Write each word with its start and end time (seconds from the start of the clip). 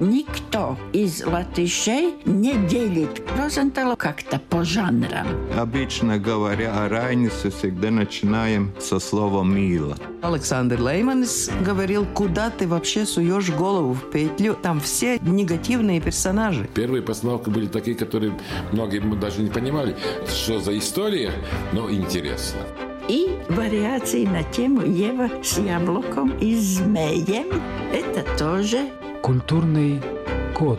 никто 0.00 0.76
из 0.92 1.24
латышей 1.24 2.14
не 2.24 2.54
делит 2.66 3.22
Розенталу 3.36 3.96
как-то 3.96 4.38
по 4.38 4.64
жанрам. 4.64 5.26
Обычно 5.56 6.18
говоря 6.18 6.84
о 6.84 6.88
Райнисе, 6.88 7.50
всегда 7.50 7.90
начинаем 7.90 8.72
со 8.78 8.98
слова 8.98 9.42
«мило». 9.42 9.96
Александр 10.22 10.80
Лейманс 10.80 11.50
говорил, 11.64 12.06
куда 12.14 12.50
ты 12.50 12.66
вообще 12.66 13.06
суешь 13.06 13.50
голову 13.50 13.92
в 13.92 14.10
петлю. 14.10 14.56
Там 14.60 14.80
все 14.80 15.18
негативные 15.20 16.00
персонажи. 16.00 16.68
Первые 16.74 17.02
постановки 17.02 17.48
были 17.50 17.66
такие, 17.66 17.96
которые 17.96 18.32
многие 18.72 19.00
даже 19.20 19.42
не 19.42 19.50
понимали, 19.50 19.96
что 20.28 20.58
за 20.60 20.76
история, 20.76 21.32
но 21.72 21.90
интересно. 21.90 22.60
И 23.08 23.38
вариации 23.48 24.24
на 24.24 24.42
тему 24.42 24.82
Ева 24.82 25.30
с 25.42 25.58
яблоком 25.58 26.36
и 26.38 26.56
змеем– 26.56 27.46
это 27.92 28.24
тоже 28.36 28.88
Культурный 29.26 30.00
код. 30.54 30.78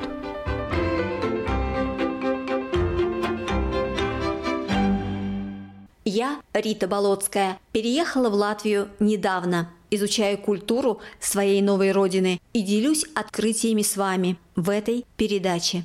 Я, 6.05 6.39
Рита 6.53 6.87
Болотская, 6.87 7.59
переехала 7.73 8.29
в 8.29 8.35
Латвию 8.35 8.87
недавно. 9.01 9.69
Изучаю 9.91 10.37
культуру 10.37 11.01
своей 11.19 11.61
новой 11.61 11.91
родины 11.91 12.39
и 12.53 12.61
делюсь 12.61 13.03
открытиями 13.15 13.81
с 13.81 13.97
вами 13.97 14.37
в 14.55 14.69
этой 14.69 15.03
передаче. 15.17 15.83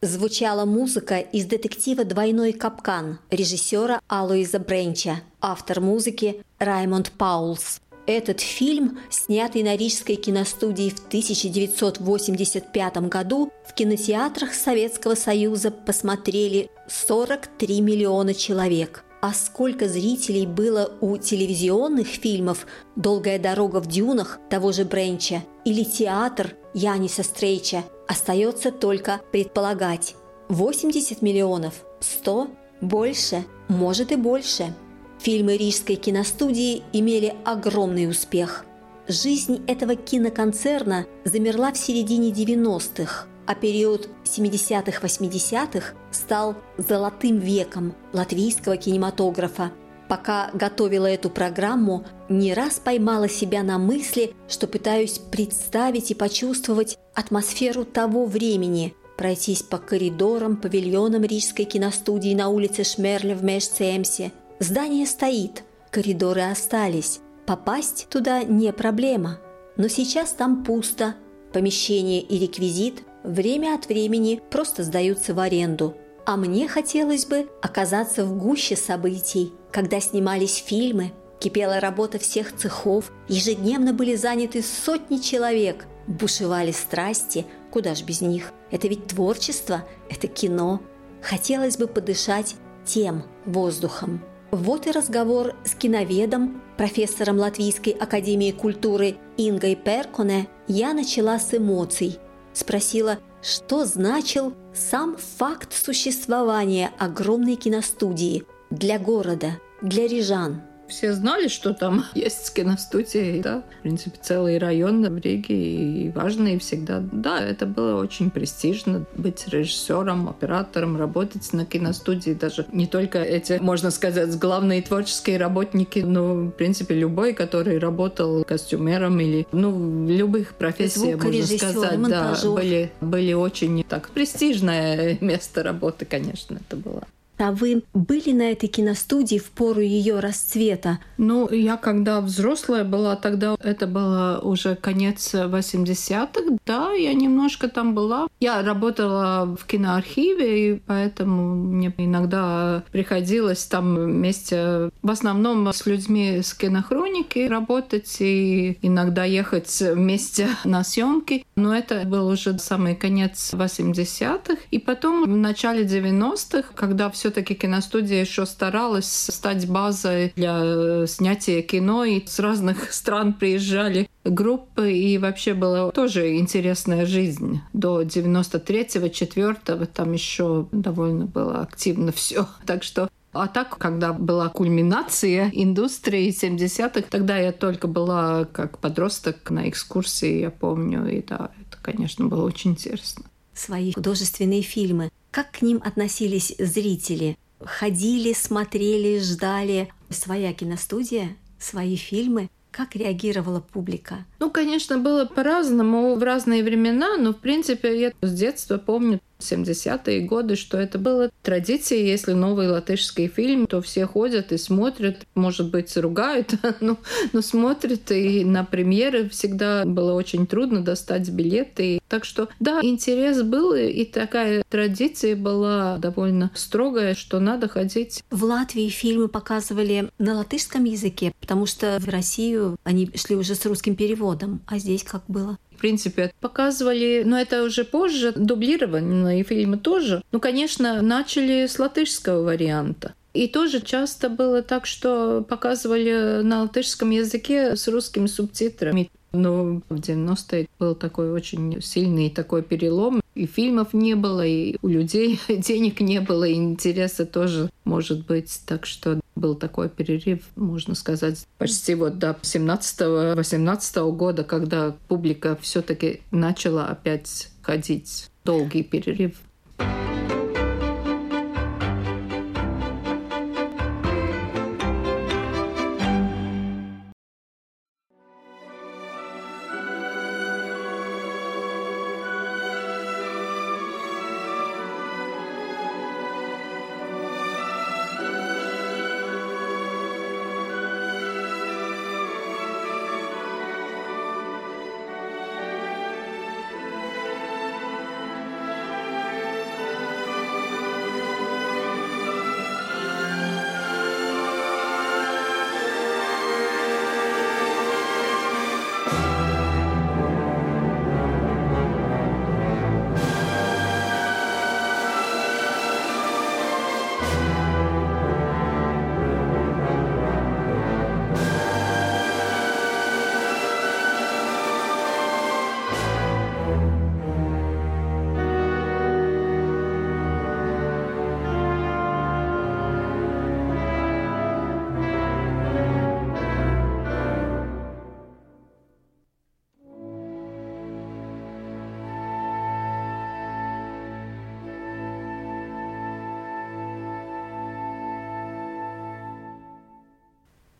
Звучала 0.00 0.64
музыка 0.64 1.18
из 1.18 1.46
детектива 1.46 2.04
«Двойной 2.04 2.52
капкан» 2.52 3.18
режиссера 3.32 4.00
Алоиза 4.06 4.60
Бренча, 4.60 5.22
автор 5.40 5.80
музыки 5.80 6.44
Раймонд 6.60 7.10
Паулс. 7.10 7.80
Этот 8.06 8.40
фильм, 8.40 9.00
снятый 9.10 9.64
на 9.64 9.76
Рижской 9.76 10.14
киностудии 10.14 10.90
в 10.90 11.04
1985 11.08 12.96
году, 13.08 13.52
в 13.66 13.74
кинотеатрах 13.74 14.54
Советского 14.54 15.16
Союза 15.16 15.72
посмотрели 15.72 16.70
43 16.86 17.80
миллиона 17.80 18.34
человек. 18.34 19.04
А 19.20 19.32
сколько 19.32 19.88
зрителей 19.88 20.46
было 20.46 20.92
у 21.00 21.16
телевизионных 21.16 22.06
фильмов 22.06 22.66
«Долгая 22.94 23.38
дорога 23.40 23.80
в 23.80 23.86
дюнах» 23.88 24.38
того 24.48 24.70
же 24.70 24.84
Бренча 24.84 25.42
или 25.64 25.82
«Театр» 25.82 26.54
Яниса 26.72 27.24
Стрейча, 27.24 27.82
остается 28.06 28.70
только 28.70 29.20
предполагать. 29.32 30.14
80 30.48 31.20
миллионов, 31.20 31.74
100, 32.00 32.48
больше, 32.80 33.44
может 33.66 34.12
и 34.12 34.16
больше. 34.16 34.72
Фильмы 35.18 35.56
Рижской 35.56 35.96
киностудии 35.96 36.84
имели 36.92 37.34
огромный 37.44 38.08
успех. 38.08 38.64
Жизнь 39.08 39.64
этого 39.66 39.96
киноконцерна 39.96 41.06
замерла 41.24 41.72
в 41.72 41.78
середине 41.78 42.30
90-х, 42.30 43.26
а 43.48 43.54
период 43.56 44.08
70-х-80-х 44.24 45.94
стал 46.12 46.54
золотым 46.76 47.38
веком 47.38 47.94
латвийского 48.12 48.76
кинематографа. 48.76 49.72
Пока 50.08 50.50
готовила 50.54 51.06
эту 51.06 51.30
программу, 51.30 52.06
не 52.28 52.54
раз 52.54 52.78
поймала 52.78 53.28
себя 53.28 53.64
на 53.64 53.78
мысли, 53.78 54.34
что 54.48 54.68
пытаюсь 54.68 55.18
представить 55.18 56.12
и 56.12 56.14
почувствовать 56.14 56.96
атмосферу 57.14 57.84
того 57.84 58.26
времени, 58.26 58.94
пройтись 59.16 59.62
по 59.62 59.78
коридорам, 59.78 60.56
павильонам 60.56 61.24
Рижской 61.24 61.64
киностудии 61.64 62.34
на 62.34 62.50
улице 62.50 62.84
Шмерля 62.84 63.34
в 63.34 63.42
Межцемсе– 63.42 64.30
Здание 64.60 65.06
стоит, 65.06 65.62
коридоры 65.92 66.40
остались. 66.40 67.20
Попасть 67.46 68.08
туда 68.10 68.42
не 68.42 68.72
проблема. 68.72 69.38
Но 69.76 69.86
сейчас 69.86 70.32
там 70.32 70.64
пусто. 70.64 71.14
Помещение 71.52 72.20
и 72.20 72.40
реквизит 72.40 73.04
время 73.28 73.74
от 73.74 73.86
времени 73.86 74.40
просто 74.50 74.82
сдаются 74.82 75.34
в 75.34 75.38
аренду. 75.38 75.94
А 76.26 76.36
мне 76.36 76.68
хотелось 76.68 77.26
бы 77.26 77.48
оказаться 77.62 78.24
в 78.24 78.36
гуще 78.36 78.76
событий, 78.76 79.52
когда 79.70 80.00
снимались 80.00 80.56
фильмы, 80.56 81.12
кипела 81.38 81.80
работа 81.80 82.18
всех 82.18 82.54
цехов, 82.56 83.12
ежедневно 83.28 83.92
были 83.92 84.14
заняты 84.14 84.62
сотни 84.62 85.18
человек, 85.18 85.86
бушевали 86.06 86.72
страсти, 86.72 87.46
куда 87.70 87.94
ж 87.94 88.02
без 88.02 88.20
них. 88.20 88.52
Это 88.70 88.88
ведь 88.88 89.06
творчество, 89.06 89.84
это 90.10 90.26
кино. 90.26 90.80
Хотелось 91.22 91.76
бы 91.76 91.86
подышать 91.86 92.56
тем 92.84 93.24
воздухом. 93.44 94.22
Вот 94.50 94.86
и 94.86 94.90
разговор 94.90 95.54
с 95.64 95.74
киноведом, 95.74 96.62
профессором 96.78 97.38
Латвийской 97.38 97.90
академии 97.90 98.50
культуры 98.50 99.16
Ингой 99.36 99.76
Перконе 99.76 100.48
я 100.66 100.94
начала 100.94 101.38
с 101.38 101.52
эмоций. 101.52 102.18
Спросила, 102.58 103.20
что 103.40 103.84
значил 103.84 104.52
сам 104.74 105.16
факт 105.16 105.72
существования 105.72 106.90
огромной 106.98 107.54
киностудии 107.54 108.42
для 108.70 108.98
города, 108.98 109.60
для 109.80 110.08
рижан– 110.08 110.62
все 110.88 111.12
знали, 111.12 111.48
что 111.48 111.74
там 111.74 112.04
есть 112.14 112.52
киностудия. 112.54 113.42
Да, 113.42 113.62
в 113.78 113.82
принципе, 113.82 114.18
целый 114.20 114.58
район 114.58 115.04
в 115.04 115.18
Риге 115.18 115.54
и 115.54 116.10
важный 116.10 116.58
всегда. 116.58 117.00
Да, 117.12 117.40
это 117.40 117.66
было 117.66 118.00
очень 118.00 118.30
престижно 118.30 119.04
быть 119.16 119.46
режиссером, 119.48 120.28
оператором, 120.28 120.96
работать 120.96 121.52
на 121.52 121.64
киностудии. 121.64 122.32
Даже 122.32 122.66
не 122.72 122.86
только 122.86 123.22
эти, 123.22 123.58
можно 123.60 123.90
сказать, 123.90 124.36
главные 124.38 124.82
творческие 124.82 125.38
работники, 125.38 126.00
но, 126.00 126.34
в 126.34 126.50
принципе, 126.50 126.94
любой, 126.94 127.32
который 127.32 127.78
работал 127.78 128.44
костюмером 128.44 129.20
или, 129.20 129.46
ну, 129.52 129.72
в 130.06 130.10
любых 130.10 130.54
профессиях, 130.54 131.22
можно 131.22 131.46
сказать, 131.46 132.02
да, 132.02 132.36
были, 132.44 132.92
были 133.00 133.32
очень 133.32 133.84
так 133.84 134.10
престижное 134.10 135.18
место 135.20 135.62
работы, 135.62 136.04
конечно, 136.04 136.58
это 136.66 136.76
было. 136.76 137.04
А 137.38 137.52
вы 137.52 137.82
были 137.94 138.32
на 138.32 138.50
этой 138.50 138.68
киностудии 138.68 139.38
в 139.38 139.50
пору 139.50 139.80
ее 139.80 140.18
расцвета? 140.18 140.98
Ну, 141.18 141.48
я 141.50 141.76
когда 141.76 142.20
взрослая 142.20 142.84
была, 142.84 143.16
тогда 143.16 143.56
это 143.62 143.86
было 143.86 144.40
уже 144.42 144.74
конец 144.74 145.34
80-х. 145.34 146.58
Да, 146.66 146.92
я 146.92 147.14
немножко 147.14 147.68
там 147.68 147.94
была. 147.94 148.28
Я 148.40 148.62
работала 148.62 149.56
в 149.58 149.66
киноархиве, 149.66 150.74
и 150.74 150.82
поэтому 150.86 151.54
мне 151.54 151.92
иногда 151.96 152.82
приходилось 152.90 153.64
там 153.66 153.94
вместе 153.94 154.90
в 155.02 155.10
основном 155.10 155.72
с 155.72 155.86
людьми 155.86 156.40
с 156.42 156.54
кинохроники 156.54 157.46
работать 157.48 158.16
и 158.20 158.78
иногда 158.82 159.24
ехать 159.24 159.80
вместе 159.80 160.48
на 160.64 160.82
съемки. 160.82 161.44
Но 161.56 161.74
это 161.74 162.02
был 162.04 162.28
уже 162.28 162.58
самый 162.58 162.96
конец 162.96 163.54
80-х. 163.54 164.56
И 164.70 164.78
потом 164.78 165.24
в 165.24 165.36
начале 165.36 165.84
90-х, 165.84 166.70
когда 166.74 167.10
все 167.10 167.27
таки 167.30 167.54
киностудия 167.54 168.20
еще 168.20 168.46
старалась 168.46 169.10
стать 169.10 169.68
базой 169.68 170.32
для 170.36 171.06
снятия 171.06 171.62
кино, 171.62 172.04
и 172.04 172.24
с 172.26 172.38
разных 172.38 172.92
стран 172.92 173.34
приезжали 173.34 174.08
группы, 174.24 174.92
и 174.92 175.18
вообще 175.18 175.54
была 175.54 175.90
тоже 175.90 176.36
интересная 176.36 177.06
жизнь. 177.06 177.60
До 177.72 178.02
93-го, 178.02 179.06
4-го 179.06 179.86
там 179.86 180.12
еще 180.12 180.66
довольно 180.72 181.26
было 181.26 181.62
активно 181.62 182.12
все. 182.18 182.46
Так 182.66 182.82
что 182.82 183.08
а 183.32 183.46
так, 183.46 183.76
когда 183.76 184.12
была 184.12 184.48
кульминация 184.48 185.50
индустрии 185.52 186.30
70-х, 186.30 187.08
тогда 187.10 187.36
я 187.36 187.52
только 187.52 187.86
была 187.86 188.46
как 188.46 188.78
подросток 188.78 189.50
на 189.50 189.68
экскурсии, 189.68 190.40
я 190.40 190.50
помню, 190.50 191.06
и 191.06 191.22
да, 191.22 191.50
это, 191.60 191.78
конечно, 191.82 192.26
было 192.26 192.44
очень 192.44 192.72
интересно. 192.72 193.26
Свои 193.52 193.92
художественные 193.92 194.62
фильмы. 194.62 195.10
Как 195.30 195.50
к 195.52 195.62
ним 195.62 195.80
относились 195.84 196.54
зрители? 196.58 197.36
Ходили, 197.60 198.32
смотрели, 198.32 199.18
ждали. 199.20 199.90
Своя 200.10 200.52
киностудия, 200.54 201.36
свои 201.58 201.96
фильмы. 201.96 202.48
Как 202.70 202.94
реагировала 202.94 203.60
публика? 203.60 204.24
Ну, 204.38 204.50
конечно, 204.50 204.98
было 204.98 205.24
по-разному 205.24 206.14
в 206.14 206.22
разные 206.22 206.62
времена, 206.62 207.16
но, 207.16 207.32
в 207.32 207.38
принципе, 207.38 208.00
я 208.00 208.12
с 208.22 208.32
детства 208.32 208.78
помню 208.78 209.20
70-е 209.38 210.20
годы, 210.20 210.56
что 210.56 210.78
это 210.78 210.98
было 210.98 211.30
традицией, 211.42 212.08
если 212.08 212.32
новый 212.32 212.68
латышский 212.68 213.28
фильм, 213.28 213.66
то 213.66 213.80
все 213.80 214.06
ходят 214.06 214.52
и 214.52 214.58
смотрят, 214.58 215.26
может 215.34 215.70
быть, 215.70 215.96
ругают, 215.96 216.54
но, 216.80 216.98
но 217.32 217.42
смотрят, 217.42 218.10
и 218.10 218.44
на 218.44 218.64
премьеры 218.64 219.28
всегда 219.28 219.84
было 219.84 220.12
очень 220.12 220.46
трудно 220.46 220.82
достать 220.82 221.28
билеты. 221.30 222.00
Так 222.08 222.24
что, 222.24 222.48
да, 222.60 222.80
интерес 222.82 223.42
был, 223.42 223.74
и 223.74 224.04
такая 224.04 224.62
традиция 224.68 225.36
была 225.36 225.98
довольно 225.98 226.50
строгая, 226.54 227.14
что 227.14 227.40
надо 227.40 227.68
ходить. 227.68 228.24
В 228.30 228.44
Латвии 228.44 228.88
фильмы 228.88 229.28
показывали 229.28 230.10
на 230.18 230.36
латышском 230.36 230.84
языке, 230.84 231.32
потому 231.40 231.66
что 231.66 231.98
в 232.00 232.08
Россию 232.08 232.76
они 232.84 233.10
шли 233.14 233.36
уже 233.36 233.54
с 233.54 233.64
русским 233.66 233.96
переводом, 233.96 234.60
а 234.66 234.78
здесь 234.78 235.02
как 235.02 235.22
было? 235.28 235.58
В 235.78 235.80
принципе, 235.80 236.32
показывали, 236.40 237.22
но 237.24 237.40
это 237.40 237.62
уже 237.62 237.84
позже, 237.84 238.32
дублированные 238.34 239.44
фильмы 239.44 239.78
тоже. 239.78 240.24
Ну, 240.32 240.40
конечно, 240.40 241.02
начали 241.02 241.66
с 241.66 241.78
латышского 241.78 242.42
варианта. 242.42 243.14
И 243.32 243.46
тоже 243.46 243.80
часто 243.80 244.28
было 244.28 244.62
так, 244.62 244.86
что 244.86 245.44
показывали 245.48 246.42
на 246.42 246.62
латышском 246.62 247.10
языке 247.10 247.76
с 247.76 247.86
русскими 247.86 248.26
субтитрами. 248.26 249.08
Но 249.32 249.82
в 249.88 249.94
90-е 249.94 250.68
был 250.78 250.94
такой 250.94 251.30
очень 251.30 251.80
сильный 251.82 252.30
такой 252.30 252.62
перелом. 252.62 253.20
И 253.34 253.46
фильмов 253.46 253.92
не 253.92 254.14
было, 254.14 254.44
и 254.44 254.76
у 254.82 254.88
людей 254.88 255.38
денег 255.48 256.00
не 256.00 256.20
было, 256.20 256.44
и 256.44 256.54
интереса 256.54 257.26
тоже 257.26 257.70
может 257.84 258.26
быть. 258.26 258.62
Так 258.66 258.86
что 258.86 259.20
был 259.36 259.54
такой 259.54 259.88
перерыв, 259.88 260.40
можно 260.56 260.94
сказать, 260.94 261.46
почти 261.58 261.94
вот 261.94 262.18
до 262.18 262.36
17-18 262.42 264.12
года, 264.12 264.44
когда 264.44 264.96
публика 265.08 265.56
все 265.60 265.82
таки 265.82 266.20
начала 266.30 266.86
опять 266.86 267.50
ходить. 267.62 268.30
Долгий 268.44 268.82
перерыв. 268.82 269.32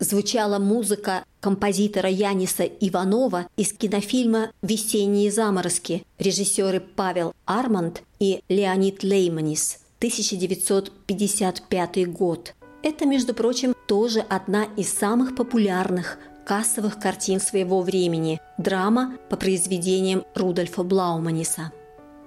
Звучала 0.08 0.58
музыка 0.58 1.24
композитора 1.40 2.08
Яниса 2.08 2.64
Иванова 2.64 3.46
из 3.56 3.72
кинофильма 3.72 4.50
«Весенние 4.62 5.30
заморозки» 5.30 6.04
режиссеры 6.18 6.80
Павел 6.80 7.32
Арманд 7.44 8.02
и 8.18 8.42
Леонид 8.48 9.04
Лейманис, 9.04 9.78
1955 9.98 12.12
год. 12.12 12.54
Это, 12.82 13.06
между 13.06 13.34
прочим, 13.34 13.74
тоже 13.86 14.18
одна 14.20 14.64
из 14.76 14.92
самых 14.92 15.36
популярных 15.36 16.18
кассовых 16.46 16.98
картин 16.98 17.40
своего 17.40 17.82
времени– 17.82 18.40
драма 18.58 19.18
по 19.28 19.36
произведениям 19.36 20.24
Рудольфа 20.34 20.82
Блауманиса– 20.82 21.70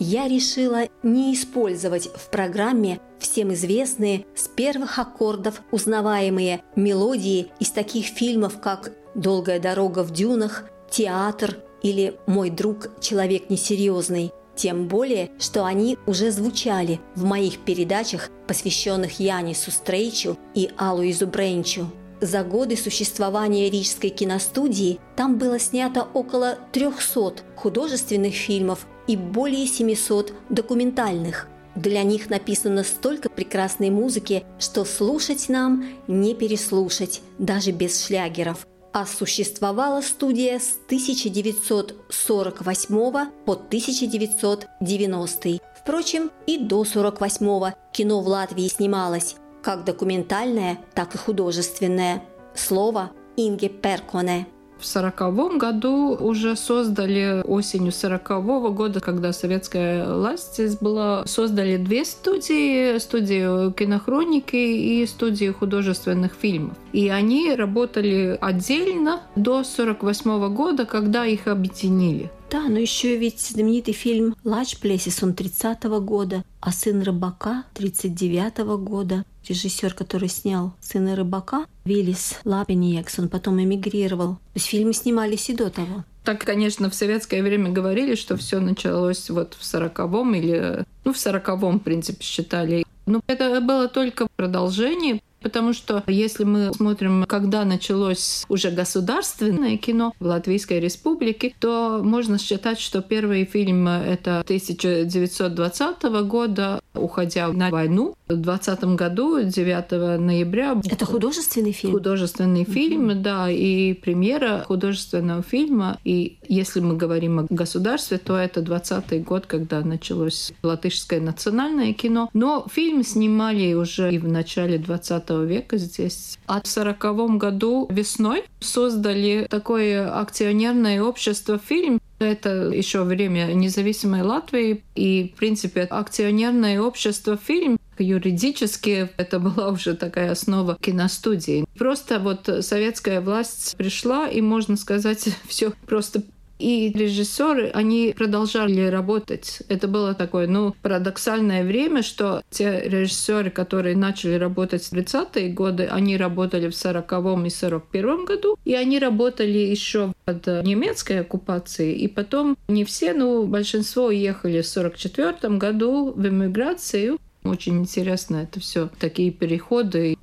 я 0.02 0.28
решила 0.28 0.86
не 1.04 1.32
использовать 1.36 2.10
в 2.16 2.32
программе 2.32 3.00
всем 3.20 3.54
известные 3.54 4.26
с 4.36 4.48
первых 4.48 4.98
аккордов 4.98 5.62
узнаваемые 5.70 6.64
мелодии 6.76 7.52
из 7.60 7.70
таких 7.70 8.08
фильмов, 8.08 8.60
как 8.60 8.94
«Долгая 9.14 9.60
дорога 9.60 10.04
в 10.04 10.12
дюнах», 10.12 10.66
«Театр» 10.90 11.58
или 11.84 12.18
«Мой 12.26 12.50
друг– 12.50 12.90
человек 13.00 13.52
несерьезный», 13.52 14.32
тем 14.56 14.88
более, 14.88 15.30
что 15.38 15.66
они 15.66 16.00
уже 16.08 16.32
звучали 16.32 17.00
в 17.16 17.24
моих 17.24 17.60
передачах, 17.60 18.32
посвященных 18.48 19.20
Янису 19.20 19.70
Стрейчу 19.70 20.36
и 20.56 20.72
Алуизу 20.78 21.28
Бренчу. 21.28 21.86
За 22.22 22.44
годы 22.44 22.76
существования 22.76 23.70
Рижской 23.70 24.10
киностудии 24.10 25.00
там 25.16 25.38
было 25.38 25.60
снято 25.60 26.08
около 26.14 26.58
300 26.72 27.36
художественных 27.56 28.34
фильмов 28.34 28.88
и 29.12 29.18
более 29.18 29.68
700 29.68 30.34
документальных. 30.50 31.48
Для 31.76 32.04
них 32.04 32.30
написано 32.30 32.86
столько 32.86 33.30
прекрасной 33.30 33.90
музыки, 33.90 34.46
что 34.58 34.86
слушать 34.86 35.50
нам 35.50 35.84
не 36.08 36.34
переслушать, 36.34 37.22
даже 37.38 37.72
без 37.72 38.06
шлягеров. 38.06 38.66
А 38.94 39.06
существовала 39.06 40.00
студия 40.02 40.60
с 40.60 40.78
1948 40.86 43.28
по 43.46 43.54
1990. 43.54 45.60
Впрочем, 45.82 46.32
и 46.48 46.58
до 46.58 46.86
48 46.86 47.74
кино 47.92 48.22
в 48.22 48.28
Латвии 48.28 48.70
снималось, 48.70 49.36
как 49.62 49.84
документальное, 49.84 50.80
так 50.94 51.16
и 51.16 51.18
художественное. 51.18 52.24
Слово 52.56 53.12
Инге 53.36 53.68
Перконе. 53.68 54.48
В 54.82 54.86
сороковом 54.86 55.60
году 55.60 56.18
уже 56.20 56.56
создали 56.56 57.44
осенью 57.46 57.92
сорокового 57.92 58.72
года, 58.72 59.00
когда 59.00 59.32
советская 59.32 60.12
власть 60.12 60.60
была, 60.82 61.24
создали 61.28 61.78
две 61.78 62.04
студии, 62.04 62.98
студию 62.98 63.72
кинохроники 63.74 64.56
и 64.56 65.06
студию 65.06 65.54
художественных 65.54 66.34
фильмов. 66.34 66.76
И 66.94 67.10
они 67.10 67.54
работали 67.54 68.40
отдельно 68.42 69.22
до 69.36 69.64
48 69.64 70.52
года, 70.52 70.86
когда 70.88 71.28
их 71.28 71.46
объединили. 71.46 72.32
Да, 72.50 72.68
но 72.68 72.80
еще 72.80 73.16
ведь 73.16 73.40
знаменитый 73.40 73.94
фильм 73.94 74.36
«Лач 74.44 74.78
Плесис», 74.78 75.24
он 75.24 75.32
30-го 75.32 76.02
года, 76.02 76.44
а 76.60 76.72
«Сын 76.72 77.02
рыбака» 77.02 77.64
39-го 77.76 78.78
года. 78.78 79.24
Режиссер, 79.52 79.94
который 79.94 80.30
снял 80.30 80.72
«Сына 80.80 81.14
рыбака», 81.14 81.66
Виллис 81.84 82.36
Лапиниекс, 82.46 83.20
он 83.20 83.28
потом 83.28 83.62
эмигрировал. 83.62 84.36
То 84.36 84.56
есть 84.56 84.68
фильмы 84.68 84.94
снимались 84.94 85.50
и 85.50 85.56
до 85.56 85.70
того. 85.70 86.06
Так, 86.24 86.46
конечно, 86.46 86.90
в 86.90 86.96
советское 86.96 87.44
время 87.44 87.70
говорили, 87.70 88.16
что 88.16 88.38
все 88.38 88.62
началось 88.62 89.30
вот 89.30 89.58
в 89.60 89.66
сороковом 89.66 90.34
или 90.36 90.86
ну 91.04 91.12
в 91.12 91.18
сороковом, 91.18 91.82
в 91.82 91.84
принципе, 91.84 92.24
считали. 92.24 92.86
Но 93.06 93.20
это 93.28 93.60
было 93.60 93.90
только 93.90 94.28
продолжение, 94.42 95.22
Потому 95.42 95.74
что 95.74 96.04
если 96.08 96.44
мы 96.44 96.72
смотрим, 96.74 97.26
когда 97.28 97.66
началось 97.66 98.46
уже 98.48 98.70
государственное 98.70 99.78
кино 99.78 100.14
в 100.20 100.26
Латвийской 100.26 100.80
Республике, 100.80 101.54
то 101.60 102.02
можно 102.04 102.38
считать, 102.38 102.80
что 102.80 103.02
первый 103.02 103.46
фильм 103.46 103.88
это 103.88 104.42
1920 104.42 106.04
года, 106.28 106.80
уходя 106.94 107.48
на 107.48 107.70
войну. 107.70 108.16
В 108.28 108.36
20 108.36 108.84
году, 108.96 109.42
9 109.44 110.20
ноября. 110.20 110.80
Это 110.90 111.06
художественный 111.06 111.74
фильм? 111.74 111.94
Художественный 111.94 112.64
mm-hmm. 112.64 112.72
фильм, 112.72 113.22
да, 113.22 113.50
и 113.50 113.94
премьера 113.94 114.64
художественного 114.68 115.44
фильма. 115.44 115.98
И 116.06 116.38
если 116.48 116.80
мы 116.80 116.96
говорим 116.96 117.40
о 117.40 117.48
государстве, 117.50 118.20
то 118.20 118.38
это 118.38 118.62
20 118.62 119.24
год, 119.26 119.48
когда 119.48 119.82
началось 119.82 120.54
латышское 120.64 121.20
национальное 121.20 121.94
кино. 121.94 122.30
Но 122.34 122.66
фильм 122.72 123.04
снимали 123.04 123.74
уже 123.74 124.14
и 124.14 124.18
в 124.18 124.28
начале 124.32 124.78
20 124.78 125.30
века 125.46 125.78
здесь. 125.78 126.38
А 126.48 126.62
в 126.62 126.68
40 126.68 127.38
году 127.38 127.88
весной 127.90 128.44
создали 128.60 129.48
такое 129.50 130.20
акционерное 130.20 131.02
общество 131.02 131.60
«Фильм», 131.60 132.00
это 132.20 132.70
еще 132.70 133.04
время 133.04 133.54
независимой 133.54 134.22
Латвии, 134.22 134.84
и, 134.96 135.32
в 135.34 135.40
принципе, 135.40 135.82
акционерное 135.84 136.80
общество 136.82 137.38
«Фильм» 137.38 137.80
юридически 137.98 139.10
это 139.18 139.40
была 139.40 139.70
уже 139.70 139.96
такая 139.96 140.32
основа 140.32 140.78
киностудии. 140.82 141.66
Просто 141.78 142.20
вот 142.20 142.50
советская 142.62 143.22
власть 143.22 143.76
пришла, 143.78 144.28
и, 144.28 144.42
можно 144.42 144.78
сказать, 144.78 145.30
все 145.48 145.72
просто 145.86 146.24
и 146.62 146.92
режиссеры, 146.96 147.70
они 147.74 148.14
продолжали 148.16 148.88
работать. 148.88 149.62
Это 149.68 149.88
было 149.88 150.14
такое, 150.14 150.48
ну, 150.48 150.76
парадоксальное 150.82 151.64
время, 151.64 152.04
что 152.04 152.44
те 152.50 152.82
режиссеры, 152.82 153.50
которые 153.50 153.96
начали 153.96 154.36
работать 154.36 154.84
в 154.84 154.94
30-е 154.94 155.50
годы, 155.50 155.86
они 155.86 156.18
работали 156.18 156.68
в 156.68 156.74
40-м 156.74 157.46
и 157.46 157.50
41-м 157.50 158.26
году, 158.26 158.58
и 158.64 158.76
они 158.76 159.00
работали 159.00 159.58
еще 159.58 160.14
под 160.26 160.46
немецкой 160.64 161.22
оккупацией, 161.22 161.98
и 161.98 162.08
потом 162.08 162.58
не 162.68 162.86
все, 162.86 163.14
но 163.14 163.44
большинство 163.44 164.06
уехали 164.06 164.62
в 164.62 164.68
44 164.68 165.58
году 165.58 166.14
в 166.16 166.28
эмиграцию. 166.28 167.18
Очень 167.44 167.80
интересно 167.80 168.38
это 168.38 168.60
все, 168.60 168.90
такие 169.00 169.32
переходы 169.32 170.18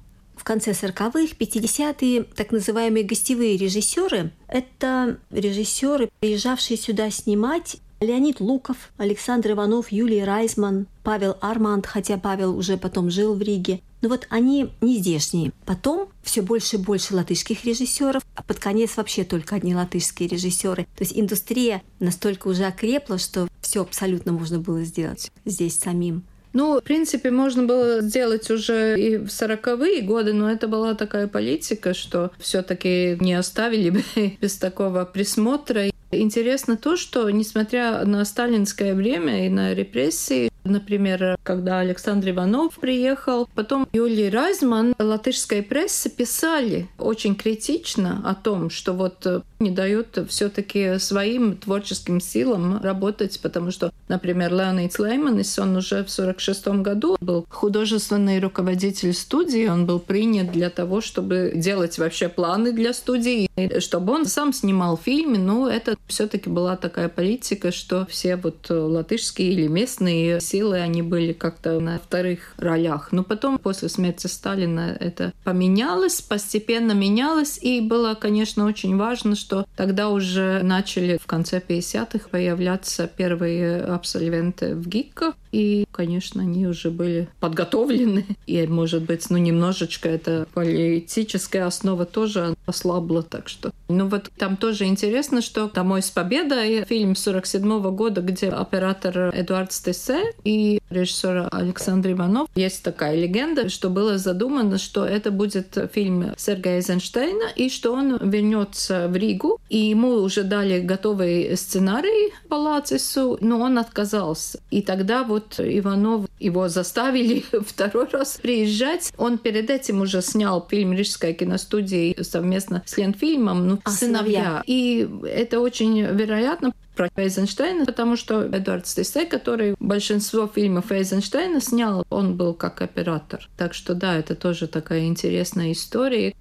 конце 0.48 0.70
40-х, 0.70 1.34
50-е 1.38 2.24
так 2.24 2.52
называемые 2.52 3.04
гостевые 3.04 3.58
режиссеры– 3.58 4.32
это 4.48 5.18
режиссеры, 5.30 6.08
приезжавшие 6.20 6.78
сюда 6.78 7.10
снимать 7.10 7.76
Леонид 8.00 8.40
Луков, 8.40 8.90
Александр 8.96 9.50
Иванов, 9.50 9.92
Юлий 9.92 10.24
Райзман, 10.24 10.86
Павел 11.02 11.36
Арманд, 11.42 11.86
хотя 11.86 12.16
Павел 12.16 12.56
уже 12.56 12.78
потом 12.78 13.10
жил 13.10 13.34
в 13.34 13.42
Риге. 13.42 13.82
Но 14.00 14.08
вот 14.08 14.26
они 14.30 14.70
не 14.80 14.96
здешние. 14.96 15.52
Потом 15.66 16.08
все 16.22 16.40
больше 16.40 16.76
и 16.76 16.78
больше 16.78 17.14
латышских 17.14 17.66
режиссеров, 17.66 18.22
а 18.34 18.42
под 18.42 18.58
конец 18.58 18.96
вообще 18.96 19.24
только 19.24 19.56
одни 19.56 19.74
латышские 19.74 20.30
режиссеры. 20.30 20.84
То 20.96 21.04
есть 21.04 21.12
индустрия 21.14 21.82
настолько 21.98 22.48
уже 22.48 22.64
окрепла, 22.64 23.18
что 23.18 23.48
все 23.60 23.82
абсолютно 23.82 24.32
можно 24.32 24.58
было 24.60 24.82
сделать 24.84 25.30
здесь 25.44 25.78
самим. 25.78 26.22
Ну, 26.52 26.80
в 26.80 26.82
принципе, 26.82 27.30
можно 27.30 27.64
было 27.64 28.00
сделать 28.00 28.50
уже 28.50 28.98
и 28.98 29.16
в 29.16 29.30
сороковые 29.30 30.02
годы, 30.02 30.32
но 30.32 30.50
это 30.50 30.68
была 30.68 30.94
такая 30.94 31.26
политика, 31.26 31.94
что 31.94 32.30
все-таки 32.38 33.16
не 33.20 33.34
оставили 33.34 33.90
бы 33.90 34.02
без 34.40 34.56
такого 34.56 35.04
присмотра. 35.04 35.90
Интересно 36.10 36.76
то, 36.76 36.96
что, 36.96 37.28
несмотря 37.28 38.04
на 38.04 38.24
сталинское 38.24 38.94
время 38.94 39.46
и 39.46 39.50
на 39.50 39.74
репрессии, 39.74 40.47
Например, 40.68 41.38
когда 41.42 41.80
Александр 41.80 42.30
Иванов 42.30 42.78
приехал, 42.78 43.48
потом 43.54 43.88
Юлий 43.92 44.28
Райзман 44.28 44.94
латышской 44.98 45.62
прессе 45.62 46.10
писали 46.10 46.88
очень 46.98 47.34
критично 47.34 48.22
о 48.24 48.34
том, 48.34 48.70
что 48.70 48.92
вот 48.92 49.26
э, 49.26 49.40
не 49.60 49.70
дают 49.70 50.18
все-таки 50.28 50.98
своим 50.98 51.56
творческим 51.56 52.20
силам 52.20 52.80
работать, 52.82 53.40
потому 53.40 53.70
что, 53.70 53.92
например, 54.08 54.52
Леонид 54.52 54.98
Лейманис, 54.98 55.58
он 55.58 55.76
уже 55.76 56.04
в 56.04 56.10
46 56.10 56.68
году 56.68 57.16
был 57.20 57.46
художественный 57.48 58.40
руководитель 58.40 59.14
студии, 59.14 59.66
он 59.66 59.86
был 59.86 59.98
принят 59.98 60.52
для 60.52 60.70
того, 60.70 61.00
чтобы 61.00 61.52
делать 61.54 61.98
вообще 61.98 62.28
планы 62.28 62.72
для 62.72 62.92
студии, 62.92 63.48
чтобы 63.80 64.12
он 64.12 64.26
сам 64.26 64.52
снимал 64.52 64.96
фильмы, 64.96 65.38
но 65.38 65.68
это 65.68 65.96
все-таки 66.06 66.50
была 66.50 66.76
такая 66.76 67.08
политика, 67.08 67.72
что 67.72 68.06
все 68.06 68.36
вот 68.36 68.66
латышские 68.68 69.52
или 69.52 69.66
местные 69.66 70.40
силы, 70.40 70.57
они 70.62 71.02
были 71.02 71.32
как-то 71.32 71.80
на 71.80 71.98
вторых 71.98 72.54
ролях. 72.58 73.12
Но 73.12 73.24
потом, 73.24 73.58
после 73.58 73.88
смерти 73.88 74.26
Сталина, 74.26 74.96
это 74.98 75.32
поменялось, 75.44 76.20
постепенно 76.20 76.92
менялось, 76.92 77.58
и 77.62 77.80
было, 77.80 78.14
конечно, 78.14 78.64
очень 78.64 78.96
важно, 78.96 79.36
что 79.36 79.66
тогда 79.76 80.08
уже 80.08 80.62
начали 80.62 81.18
в 81.18 81.26
конце 81.26 81.60
50-х 81.66 82.28
появляться 82.30 83.06
первые 83.06 83.82
абсолвенты 83.82 84.74
в 84.74 84.88
ГИКах, 84.88 85.34
и, 85.52 85.86
конечно, 85.90 86.42
они 86.42 86.66
уже 86.66 86.90
были 86.90 87.28
подготовлены. 87.40 88.24
И, 88.46 88.66
может 88.66 89.02
быть, 89.02 89.28
ну, 89.30 89.36
немножечко 89.36 90.08
эта 90.08 90.46
политическая 90.54 91.62
основа 91.64 92.04
тоже 92.04 92.54
ослабла, 92.66 93.22
так 93.22 93.48
что... 93.48 93.72
Ну, 93.88 94.06
вот 94.08 94.30
там 94.36 94.56
тоже 94.56 94.84
интересно, 94.84 95.40
что 95.40 95.68
«Домой 95.68 96.02
с 96.02 96.10
победой» 96.10 96.84
фильм 96.84 97.16
47 97.16 97.62
-го 97.62 97.90
года, 97.90 98.20
где 98.20 98.48
оператор 98.48 99.32
Эдуард 99.34 99.72
Стессе 99.72 100.32
и 100.44 100.80
режиссер 100.90 101.48
Александр 101.50 102.12
Иванов. 102.12 102.48
Есть 102.54 102.82
такая 102.82 103.16
легенда, 103.16 103.68
что 103.68 103.90
было 103.90 104.18
задумано, 104.18 104.78
что 104.78 105.04
это 105.04 105.30
будет 105.30 105.76
фильм 105.92 106.34
Сергея 106.36 106.76
Эйзенштейна, 106.76 107.50
и 107.56 107.70
что 107.70 107.92
он 107.92 108.18
вернется 108.18 109.08
в 109.08 109.16
Ригу, 109.16 109.60
и 109.68 109.78
ему 109.78 110.14
уже 110.14 110.42
дали 110.42 110.80
готовый 110.80 111.56
сценарий 111.56 112.32
по 112.48 112.56
Лацису, 112.56 113.38
но 113.40 113.60
он 113.60 113.78
отказался. 113.78 114.60
И 114.70 114.82
тогда 114.82 115.24
вот 115.24 115.37
Иванов 115.58 116.26
его 116.38 116.68
заставили 116.68 117.44
второй 117.66 118.08
раз 118.08 118.38
приезжать. 118.40 119.12
Он 119.16 119.38
перед 119.38 119.70
этим 119.70 120.00
уже 120.00 120.22
снял 120.22 120.66
фильм 120.68 120.92
Рижской 120.92 121.32
киностудии 121.32 122.16
совместно 122.22 122.82
с 122.86 122.96
Ленфильмом 122.96 123.68
ну, 123.68 123.80
а, 123.84 123.90
«Сыновья». 123.90 124.62
И 124.66 125.08
это 125.24 125.60
очень 125.60 126.00
вероятно, 126.00 126.72
про 126.98 127.08
Эйзенштейна, 127.14 127.86
потому 127.86 128.16
что 128.16 128.48
Эдуард 128.48 128.88
Стейсе, 128.88 129.24
который 129.24 129.76
большинство 129.78 130.48
фильмов 130.52 130.90
Эйзенштейна 130.90 131.60
снял, 131.60 132.04
он 132.10 132.36
был 132.36 132.54
как 132.54 132.82
оператор. 132.82 133.48
Так 133.56 133.72
что 133.72 133.94
да, 133.94 134.16
это 134.16 134.34
тоже 134.34 134.66
такая 134.66 135.06
интересная 135.06 135.70
история. 135.70 136.34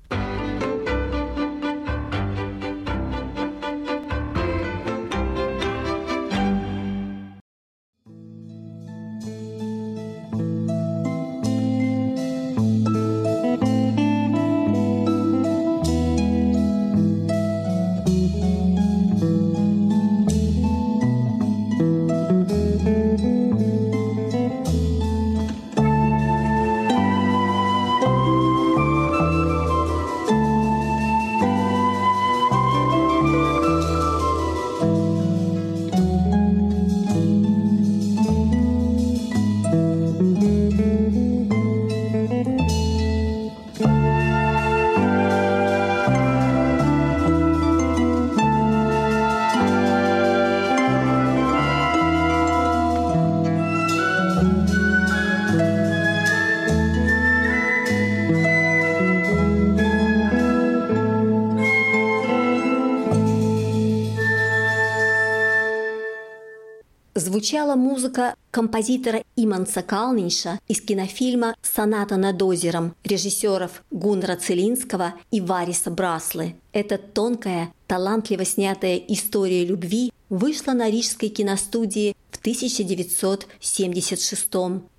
Звучала 67.38 67.75
музыка 67.75 68.34
композитора 68.50 69.24
Иманса 69.36 69.84
Калнинша 69.84 70.60
из 70.67 70.82
кинофильма 70.82 71.53
«Соната 71.62 72.17
над 72.17 72.41
озером» 72.41 72.96
режиссеров 73.03 73.84
Гуннера 73.91 74.38
Целинского 74.38 75.13
и 75.29 75.39
Вариса 75.39 75.91
Браслы. 75.91 76.56
Эта 76.74 76.98
тонкая, 76.98 77.72
талантливо 77.86 78.44
снятая 78.44 78.98
история 78.98 79.63
любви 79.65 80.12
вышла 80.29 80.72
на 80.72 80.89
Рижской 80.89 81.29
киностудии 81.29 82.15
в 82.32 82.39
1976 82.39 84.48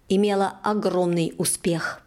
имела 0.09 0.61
огромный 0.63 1.35
успех. 1.39 2.03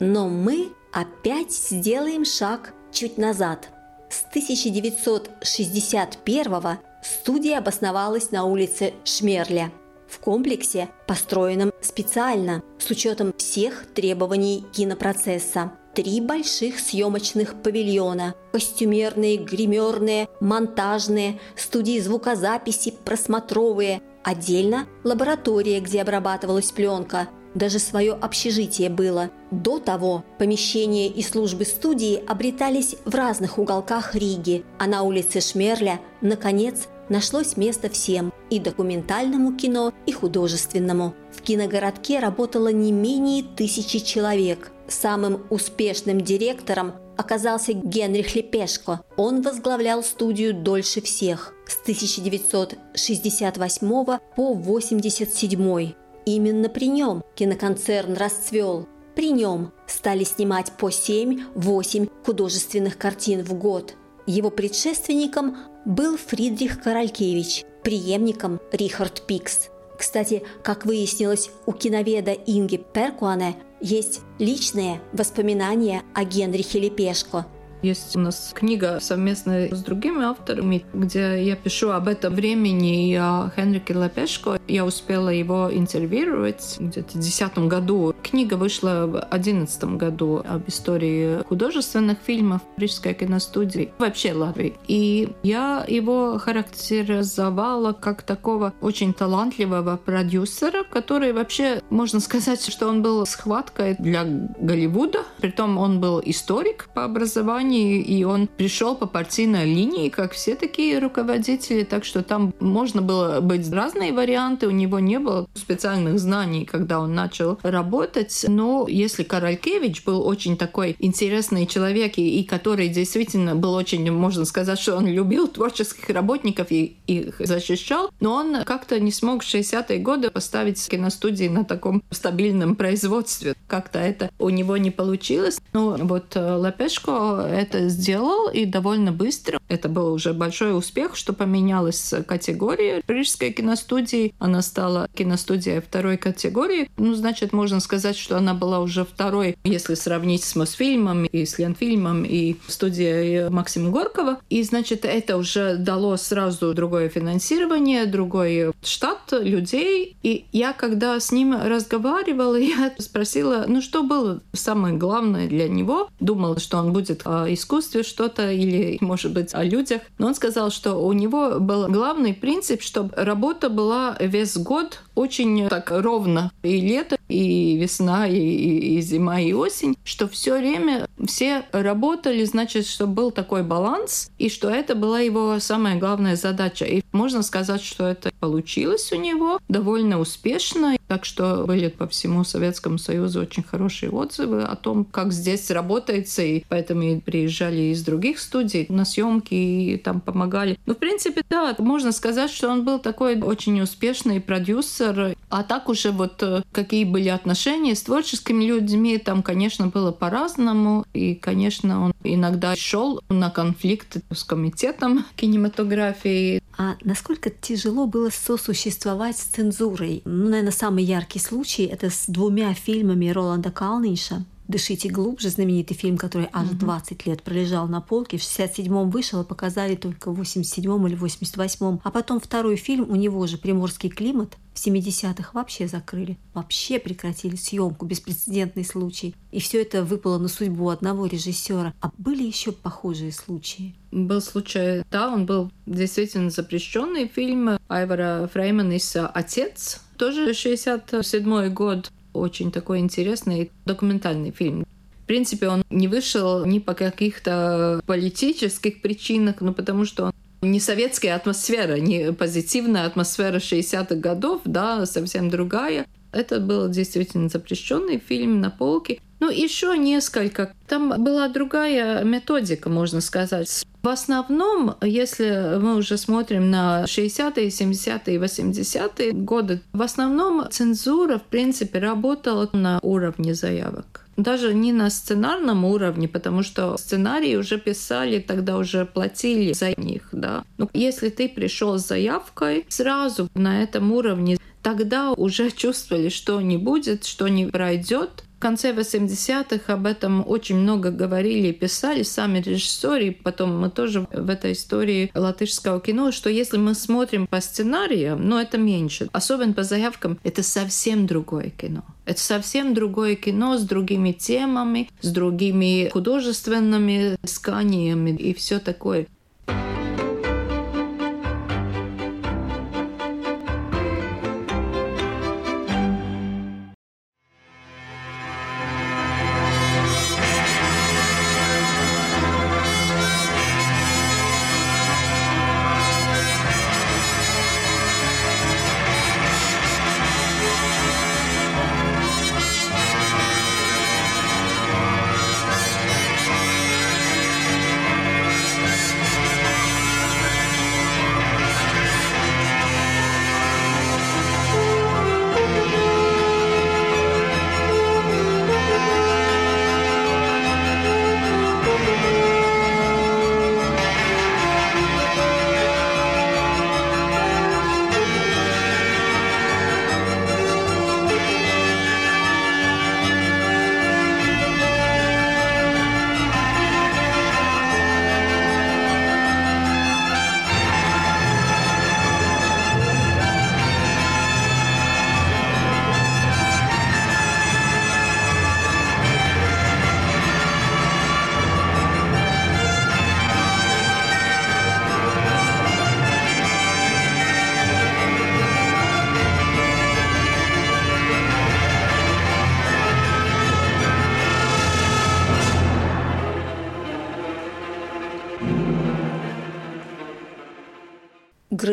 Но 0.00 0.28
мы 0.28 0.70
опять 0.92 1.52
сделаем 1.52 2.24
шаг 2.24 2.74
чуть 2.90 3.18
назад. 3.18 3.68
С 4.10 4.24
1961 4.30 6.78
студия 7.06 7.58
обосновалась 7.58 8.30
на 8.30 8.44
улице 8.44 8.94
Шмерля 9.04 9.72
в 10.08 10.18
комплексе, 10.18 10.88
построенном 11.06 11.72
специально 11.80 12.62
с 12.78 12.90
учетом 12.90 13.32
всех 13.36 13.86
требований 13.94 14.64
кинопроцесса. 14.72 15.72
Три 15.94 16.20
больших 16.20 16.78
съемочных 16.78 17.62
павильона– 17.62 18.34
костюмерные, 18.52 19.38
гримерные, 19.38 20.28
монтажные, 20.40 21.40
студии 21.56 21.98
звукозаписи, 22.00 22.94
просмотровые. 23.04 24.02
Отдельно– 24.22 24.86
лаборатория, 25.04 25.80
где 25.80 26.02
обрабатывалась 26.02 26.70
пленка, 26.70 27.28
даже 27.54 27.78
свое 27.78 28.12
общежитие 28.12 28.90
было. 28.90 29.30
До 29.50 29.78
того 29.78 30.24
помещения 30.38 31.08
и 31.08 31.22
службы 31.22 31.64
студии 31.64 32.22
обретались 32.26 32.96
в 33.06 33.14
разных 33.14 33.58
уголках 33.58 34.14
Риги, 34.14 34.64
а 34.78 34.86
на 34.86 35.02
улице 35.02 35.40
Шмерля, 35.40 36.00
наконец, 36.20 36.88
нашлось 37.08 37.56
место 37.56 37.88
всем– 37.88 38.32
и 38.50 38.60
документальному 38.60 39.56
кино, 39.56 39.92
и 40.06 40.12
художественному. 40.12 41.14
В 41.32 41.42
киногородке 41.42 42.20
работало 42.20 42.68
не 42.68 42.92
менее 42.92 43.42
тысячи 43.42 43.98
человек. 43.98 44.70
Самым 44.88 45.44
успешным 45.50 46.20
директором 46.20 46.92
оказался 47.16 47.72
Генрих 47.72 48.36
Лепешко. 48.36 49.00
Он 49.16 49.42
возглавлял 49.42 50.04
студию 50.04 50.54
дольше 50.54 51.00
всех– 51.00 51.54
с 51.66 51.80
1968 51.82 53.88
по 53.88 54.18
1987. 54.36 55.92
Именно 56.24 56.68
при 56.68 56.86
нем 56.88 57.24
киноконцерн 57.34 58.14
расцвел. 58.14 58.86
При 59.14 59.30
нем 59.30 59.72
стали 59.86 60.24
снимать 60.24 60.72
по 60.72 60.88
7-8 60.90 62.10
художественных 62.24 62.98
картин 62.98 63.42
в 63.42 63.54
год. 63.54 63.94
Его 64.26 64.50
предшественником 64.50 65.56
был 65.84 66.16
Фридрих 66.16 66.82
Каралькевич, 66.82 67.64
преемником 67.82 68.60
Рихард 68.72 69.26
Пикс. 69.26 69.68
Кстати, 69.98 70.42
как 70.62 70.84
выяснилось, 70.84 71.50
у 71.64 71.72
киноведа 71.72 72.32
Инги 72.32 72.76
Перкуане 72.76 73.56
есть 73.80 74.20
личные 74.38 75.00
воспоминания 75.12 76.02
о 76.14 76.24
Генрихе 76.24 76.80
Лепешко– 76.80 77.46
есть 77.82 78.16
у 78.16 78.20
нас 78.20 78.52
книга 78.54 78.98
совместная 79.00 79.74
с 79.74 79.82
другими 79.82 80.24
авторами, 80.24 80.84
где 80.92 81.42
я 81.42 81.56
пишу 81.56 81.90
об 81.90 82.08
этом 82.08 82.34
времени 82.34 83.10
и 83.10 83.14
о 83.14 83.50
Хенрике 83.54 83.94
Лепешко. 83.94 84.58
Я 84.68 84.84
успела 84.84 85.28
его 85.28 85.70
интервьюировать 85.72 86.76
где-то 86.78 87.10
в 87.10 87.20
2010 87.20 87.58
году. 87.58 88.14
Книга 88.22 88.54
вышла 88.54 89.06
в 89.06 89.12
2011 89.12 89.84
году 89.96 90.42
об 90.46 90.68
истории 90.68 91.42
художественных 91.44 92.18
фильмов 92.24 92.62
Рижской 92.76 93.14
киностудии, 93.14 93.90
вообще 93.98 94.32
Латвии. 94.32 94.74
И 94.88 95.28
я 95.42 95.84
его 95.86 96.38
характеризовала 96.38 97.92
как 97.92 98.22
такого 98.22 98.72
очень 98.80 99.12
талантливого 99.14 99.96
продюсера, 99.96 100.82
который 100.84 101.32
вообще, 101.32 101.82
можно 101.90 102.20
сказать, 102.20 102.64
что 102.66 102.88
он 102.88 103.02
был 103.02 103.24
схваткой 103.26 103.96
для 103.98 104.24
Голливуда. 104.24 105.20
Притом 105.40 105.78
он 105.78 106.00
был 106.00 106.20
историк 106.24 106.88
по 106.94 107.04
образованию, 107.04 107.65
компании, 107.66 108.00
и 108.00 108.24
он 108.24 108.46
пришел 108.46 108.94
по 108.94 109.06
партийной 109.06 109.64
линии, 109.64 110.08
как 110.08 110.32
все 110.32 110.54
такие 110.54 110.98
руководители, 110.98 111.82
так 111.84 112.04
что 112.04 112.22
там 112.22 112.54
можно 112.60 113.02
было 113.02 113.40
быть 113.40 113.70
разные 113.72 114.12
варианты, 114.12 114.68
у 114.68 114.70
него 114.70 115.00
не 115.00 115.18
было 115.18 115.46
специальных 115.54 116.18
знаний, 116.18 116.64
когда 116.64 117.00
он 117.00 117.14
начал 117.14 117.58
работать, 117.62 118.44
но 118.48 118.86
если 118.88 119.24
Каралькевич 119.24 120.04
был 120.04 120.26
очень 120.26 120.56
такой 120.56 120.96
интересный 121.00 121.66
человек, 121.66 122.18
и, 122.18 122.40
и 122.40 122.44
который 122.44 122.88
действительно 122.88 123.56
был 123.56 123.74
очень, 123.74 124.10
можно 124.12 124.44
сказать, 124.44 124.78
что 124.78 124.96
он 124.96 125.06
любил 125.06 125.48
творческих 125.48 126.08
работников 126.10 126.70
и 126.70 126.96
их 127.06 127.40
защищал, 127.40 128.10
но 128.20 128.34
он 128.34 128.64
как-то 128.64 129.00
не 129.00 129.12
смог 129.12 129.42
в 129.42 129.54
60-е 129.54 129.98
годы 129.98 130.30
поставить 130.30 130.88
киностудии 130.88 131.48
на 131.48 131.64
таком 131.64 132.02
стабильном 132.10 132.76
производстве. 132.76 133.54
Как-то 133.66 133.98
это 133.98 134.30
у 134.38 134.50
него 134.50 134.76
не 134.76 134.90
получилось. 134.90 135.58
Ну, 135.72 135.96
вот 136.06 136.36
э, 136.36 136.54
Лапешко 136.54 137.55
это 137.56 137.88
сделал, 137.88 138.50
и 138.50 138.66
довольно 138.66 139.12
быстро. 139.12 139.58
Это 139.68 139.88
был 139.88 140.12
уже 140.12 140.32
большой 140.34 140.76
успех, 140.76 141.16
что 141.16 141.32
поменялась 141.32 142.12
категория 142.26 143.02
Рижской 143.08 143.50
киностудии. 143.50 144.34
Она 144.38 144.60
стала 144.60 145.08
киностудией 145.14 145.80
второй 145.80 146.18
категории. 146.18 146.90
Ну, 146.98 147.14
значит, 147.14 147.52
можно 147.52 147.80
сказать, 147.80 148.16
что 148.16 148.36
она 148.36 148.52
была 148.52 148.80
уже 148.80 149.04
второй, 149.04 149.56
если 149.64 149.94
сравнить 149.94 150.44
с 150.44 150.54
Мосфильмом 150.54 151.24
и 151.24 151.46
с 151.46 151.58
Ленфильмом 151.58 152.24
и 152.24 152.56
студией 152.68 153.48
Максима 153.48 153.90
Горкова. 153.90 154.38
И, 154.50 154.62
значит, 154.62 155.04
это 155.04 155.38
уже 155.38 155.76
дало 155.76 156.16
сразу 156.16 156.74
другое 156.74 157.08
финансирование, 157.08 158.06
другой 158.06 158.72
штат 158.82 159.32
людей. 159.32 160.16
И 160.22 160.44
я, 160.52 160.72
когда 160.72 161.18
с 161.18 161.32
ним 161.32 161.56
разговаривала, 161.56 162.56
я 162.56 162.92
спросила, 162.98 163.64
ну, 163.66 163.80
что 163.80 164.02
было 164.02 164.42
самое 164.52 164.94
главное 164.94 165.48
для 165.48 165.68
него? 165.68 166.08
Думала, 166.20 166.58
что 166.58 166.78
он 166.78 166.92
будет 166.92 167.22
о 167.24 167.45
искусстве 167.54 168.02
что-то 168.02 168.50
или, 168.50 168.98
может 169.00 169.32
быть, 169.32 169.54
о 169.54 169.62
людях. 169.62 170.02
Но 170.18 170.28
он 170.28 170.34
сказал, 170.34 170.70
что 170.70 170.94
у 170.94 171.12
него 171.12 171.58
был 171.60 171.88
главный 171.88 172.34
принцип, 172.34 172.82
чтобы 172.82 173.14
работа 173.16 173.68
была 173.68 174.16
весь 174.20 174.56
год 174.56 175.00
очень 175.16 175.68
так 175.68 175.90
ровно. 175.90 176.52
И 176.62 176.80
лето, 176.80 177.16
и 177.28 177.76
весна, 177.76 178.28
и, 178.28 178.36
и, 178.36 178.96
и 178.96 179.00
зима, 179.00 179.40
и 179.40 179.52
осень. 179.52 179.96
Что 180.04 180.28
все 180.28 180.58
время 180.58 181.08
все 181.26 181.64
работали, 181.72 182.44
значит, 182.44 182.86
что 182.86 183.06
был 183.06 183.30
такой 183.30 183.62
баланс, 183.62 184.30
и 184.38 184.48
что 184.48 184.70
это 184.70 184.94
была 184.94 185.20
его 185.20 185.58
самая 185.58 185.98
главная 185.98 186.36
задача. 186.36 186.84
И 186.84 187.02
можно 187.12 187.42
сказать, 187.42 187.82
что 187.82 188.06
это 188.06 188.30
получилось 188.38 189.10
у 189.12 189.16
него 189.16 189.58
довольно 189.68 190.20
успешно. 190.20 190.96
Так 191.08 191.24
что 191.24 191.64
были 191.66 191.88
по 191.88 192.06
всему 192.06 192.44
Советскому 192.44 192.98
Союзу 192.98 193.40
очень 193.40 193.62
хорошие 193.62 194.10
отзывы 194.10 194.62
о 194.62 194.76
том, 194.76 195.04
как 195.04 195.32
здесь 195.32 195.70
работается, 195.70 196.42
и 196.42 196.64
поэтому 196.68 197.02
и 197.02 197.20
приезжали 197.20 197.92
из 197.92 198.02
других 198.02 198.38
студий 198.38 198.86
на 198.88 199.04
съемки 199.04 199.54
и 199.54 199.96
там 199.96 200.20
помогали. 200.20 200.78
Ну, 200.84 200.94
в 200.94 200.98
принципе, 200.98 201.42
да, 201.48 201.74
можно 201.78 202.12
сказать, 202.12 202.50
что 202.50 202.68
он 202.68 202.84
был 202.84 202.98
такой 202.98 203.40
очень 203.40 203.80
успешный 203.80 204.40
продюсер. 204.40 205.05
А 205.48 205.62
так 205.62 205.88
уже 205.88 206.10
вот 206.10 206.42
э, 206.42 206.62
какие 206.72 207.04
были 207.04 207.28
отношения 207.28 207.94
с 207.94 208.02
творческими 208.02 208.64
людьми, 208.64 209.18
там, 209.18 209.42
конечно, 209.42 209.86
было 209.88 210.12
по-разному. 210.12 211.04
И, 211.12 211.34
конечно, 211.34 212.04
он 212.04 212.14
иногда 212.24 212.74
шел 212.76 213.20
на 213.28 213.50
конфликты 213.50 214.22
с 214.32 214.44
комитетом 214.44 215.24
кинематографии. 215.36 216.62
А 216.78 216.96
насколько 217.02 217.50
тяжело 217.50 218.06
было 218.06 218.30
сосуществовать 218.30 219.38
с 219.38 219.44
цензурой? 219.44 220.22
Ну, 220.24 220.48
наверное, 220.48 220.72
самый 220.72 221.04
яркий 221.04 221.38
случай— 221.38 221.84
это 221.86 222.10
с 222.10 222.24
двумя 222.26 222.74
фильмами 222.74 223.28
Роланда 223.28 223.70
Калниша 223.70 224.44
«Дышите 224.68 225.08
глубже», 225.08 225.50
знаменитый 225.50 225.96
фильм, 225.96 226.16
который 226.16 226.48
аж 226.52 226.68
20 226.68 227.26
лет 227.26 227.42
пролежал 227.42 227.86
на 227.86 228.00
полке. 228.00 228.36
В 228.36 228.40
67-м 228.40 229.10
вышел, 229.10 229.42
и 229.42 229.46
показали 229.46 229.94
только 229.94 230.32
в 230.32 230.40
87-м 230.40 231.06
или 231.06 231.16
88-м. 231.16 232.00
А 232.02 232.10
потом 232.10 232.40
второй 232.40 232.76
фильм, 232.76 233.08
у 233.08 233.16
него 233.16 233.46
же 233.46 233.58
«Приморский 233.58 234.10
климат», 234.10 234.56
в 234.76 234.86
70-х 234.86 235.50
вообще 235.54 235.88
закрыли, 235.88 236.36
вообще 236.52 236.98
прекратили 236.98 237.56
съемку, 237.56 238.04
беспрецедентный 238.04 238.84
случай. 238.84 239.34
И 239.50 239.58
все 239.58 239.80
это 239.80 240.04
выпало 240.04 240.36
на 240.38 240.48
судьбу 240.48 240.90
одного 240.90 241.24
режиссера. 241.24 241.94
А 242.02 242.10
были 242.18 242.42
еще 242.42 242.72
похожие 242.72 243.32
случаи? 243.32 243.94
Был 244.10 244.42
случай, 244.42 245.02
да, 245.10 245.32
он 245.32 245.46
был 245.46 245.70
действительно 245.86 246.50
запрещенный 246.50 247.26
фильм 247.26 247.78
Айвара 247.88 248.50
Фрейманиса 248.52 249.26
«Отец», 249.28 250.02
тоже 250.16 250.54
67 250.54 251.68
год 251.72 252.10
очень 252.38 252.70
такой 252.72 252.98
интересный 252.98 253.70
документальный 253.84 254.50
фильм. 254.50 254.86
В 255.22 255.26
принципе, 255.26 255.68
он 255.68 255.84
не 255.90 256.06
вышел 256.06 256.64
ни 256.64 256.78
по 256.78 256.94
каких-то 256.94 258.00
политических 258.06 259.02
причинах, 259.02 259.56
ну 259.60 259.74
потому 259.74 260.04
что 260.04 260.26
он 260.26 260.32
не 260.70 260.80
советская 260.80 261.34
атмосфера, 261.34 261.96
не 261.96 262.32
позитивная 262.32 263.06
атмосфера 263.06 263.56
60-х 263.58 264.14
годов, 264.16 264.62
да, 264.64 265.04
совсем 265.06 265.50
другая. 265.50 266.06
Это 266.32 266.60
был 266.60 266.88
действительно 266.88 267.48
запрещенный 267.48 268.18
фильм 268.18 268.60
на 268.60 268.70
полке. 268.70 269.20
Ну, 269.40 269.50
еще 269.50 269.96
несколько. 269.96 270.72
Там 270.88 271.22
была 271.22 271.48
другая 271.48 272.24
методика, 272.24 272.88
можно 272.88 273.20
сказать. 273.20 273.84
В 274.02 274.08
основном, 274.08 274.94
если 275.02 275.78
мы 275.80 275.96
уже 275.96 276.16
смотрим 276.16 276.70
на 276.70 277.04
60-е, 277.04 277.68
70-е, 277.68 278.38
80-е 278.38 279.32
годы, 279.32 279.80
в 279.92 280.02
основном 280.02 280.66
цензура, 280.70 281.38
в 281.38 281.44
принципе, 281.44 281.98
работала 281.98 282.70
на 282.72 283.00
уровне 283.02 283.54
заявок 283.54 284.22
даже 284.36 284.74
не 284.74 284.92
на 284.92 285.10
сценарном 285.10 285.84
уровне, 285.84 286.28
потому 286.28 286.62
что 286.62 286.96
сценарии 286.98 287.56
уже 287.56 287.78
писали, 287.78 288.38
тогда 288.38 288.76
уже 288.76 289.06
платили 289.06 289.72
за 289.72 289.94
них, 289.96 290.28
да. 290.32 290.64
Но 290.78 290.88
если 290.92 291.30
ты 291.30 291.48
пришел 291.48 291.98
с 291.98 292.06
заявкой, 292.06 292.84
сразу 292.88 293.48
на 293.54 293.82
этом 293.82 294.12
уровне, 294.12 294.58
тогда 294.82 295.32
уже 295.32 295.70
чувствовали, 295.70 296.28
что 296.28 296.60
не 296.60 296.76
будет, 296.76 297.24
что 297.24 297.48
не 297.48 297.66
пройдет, 297.66 298.44
в 298.56 298.58
конце 298.58 298.92
80-х 298.92 299.92
об 299.92 300.06
этом 300.06 300.42
очень 300.46 300.76
много 300.76 301.10
говорили 301.10 301.68
и 301.68 301.72
писали 301.72 302.22
сами 302.22 302.60
режиссеры. 302.60 303.36
Потом 303.42 303.78
мы 303.78 303.90
тоже 303.90 304.26
в 304.32 304.48
этой 304.48 304.72
истории 304.72 305.30
латышского 305.34 306.00
кино, 306.00 306.32
что 306.32 306.48
если 306.48 306.78
мы 306.78 306.94
смотрим 306.94 307.46
по 307.46 307.60
сценариям, 307.60 308.48
но 308.48 308.56
ну, 308.56 308.62
это 308.62 308.78
меньше. 308.78 309.28
Особенно 309.32 309.74
по 309.74 309.82
заявкам, 309.82 310.38
это 310.42 310.62
совсем 310.62 311.26
другое 311.26 311.68
кино. 311.68 312.02
Это 312.24 312.40
совсем 312.40 312.94
другое 312.94 313.36
кино 313.36 313.76
с 313.76 313.82
другими 313.82 314.32
темами, 314.32 315.10
с 315.20 315.30
другими 315.30 316.08
художественными 316.08 317.36
исканиями 317.42 318.30
и 318.30 318.54
все 318.54 318.78
такое. 318.78 319.26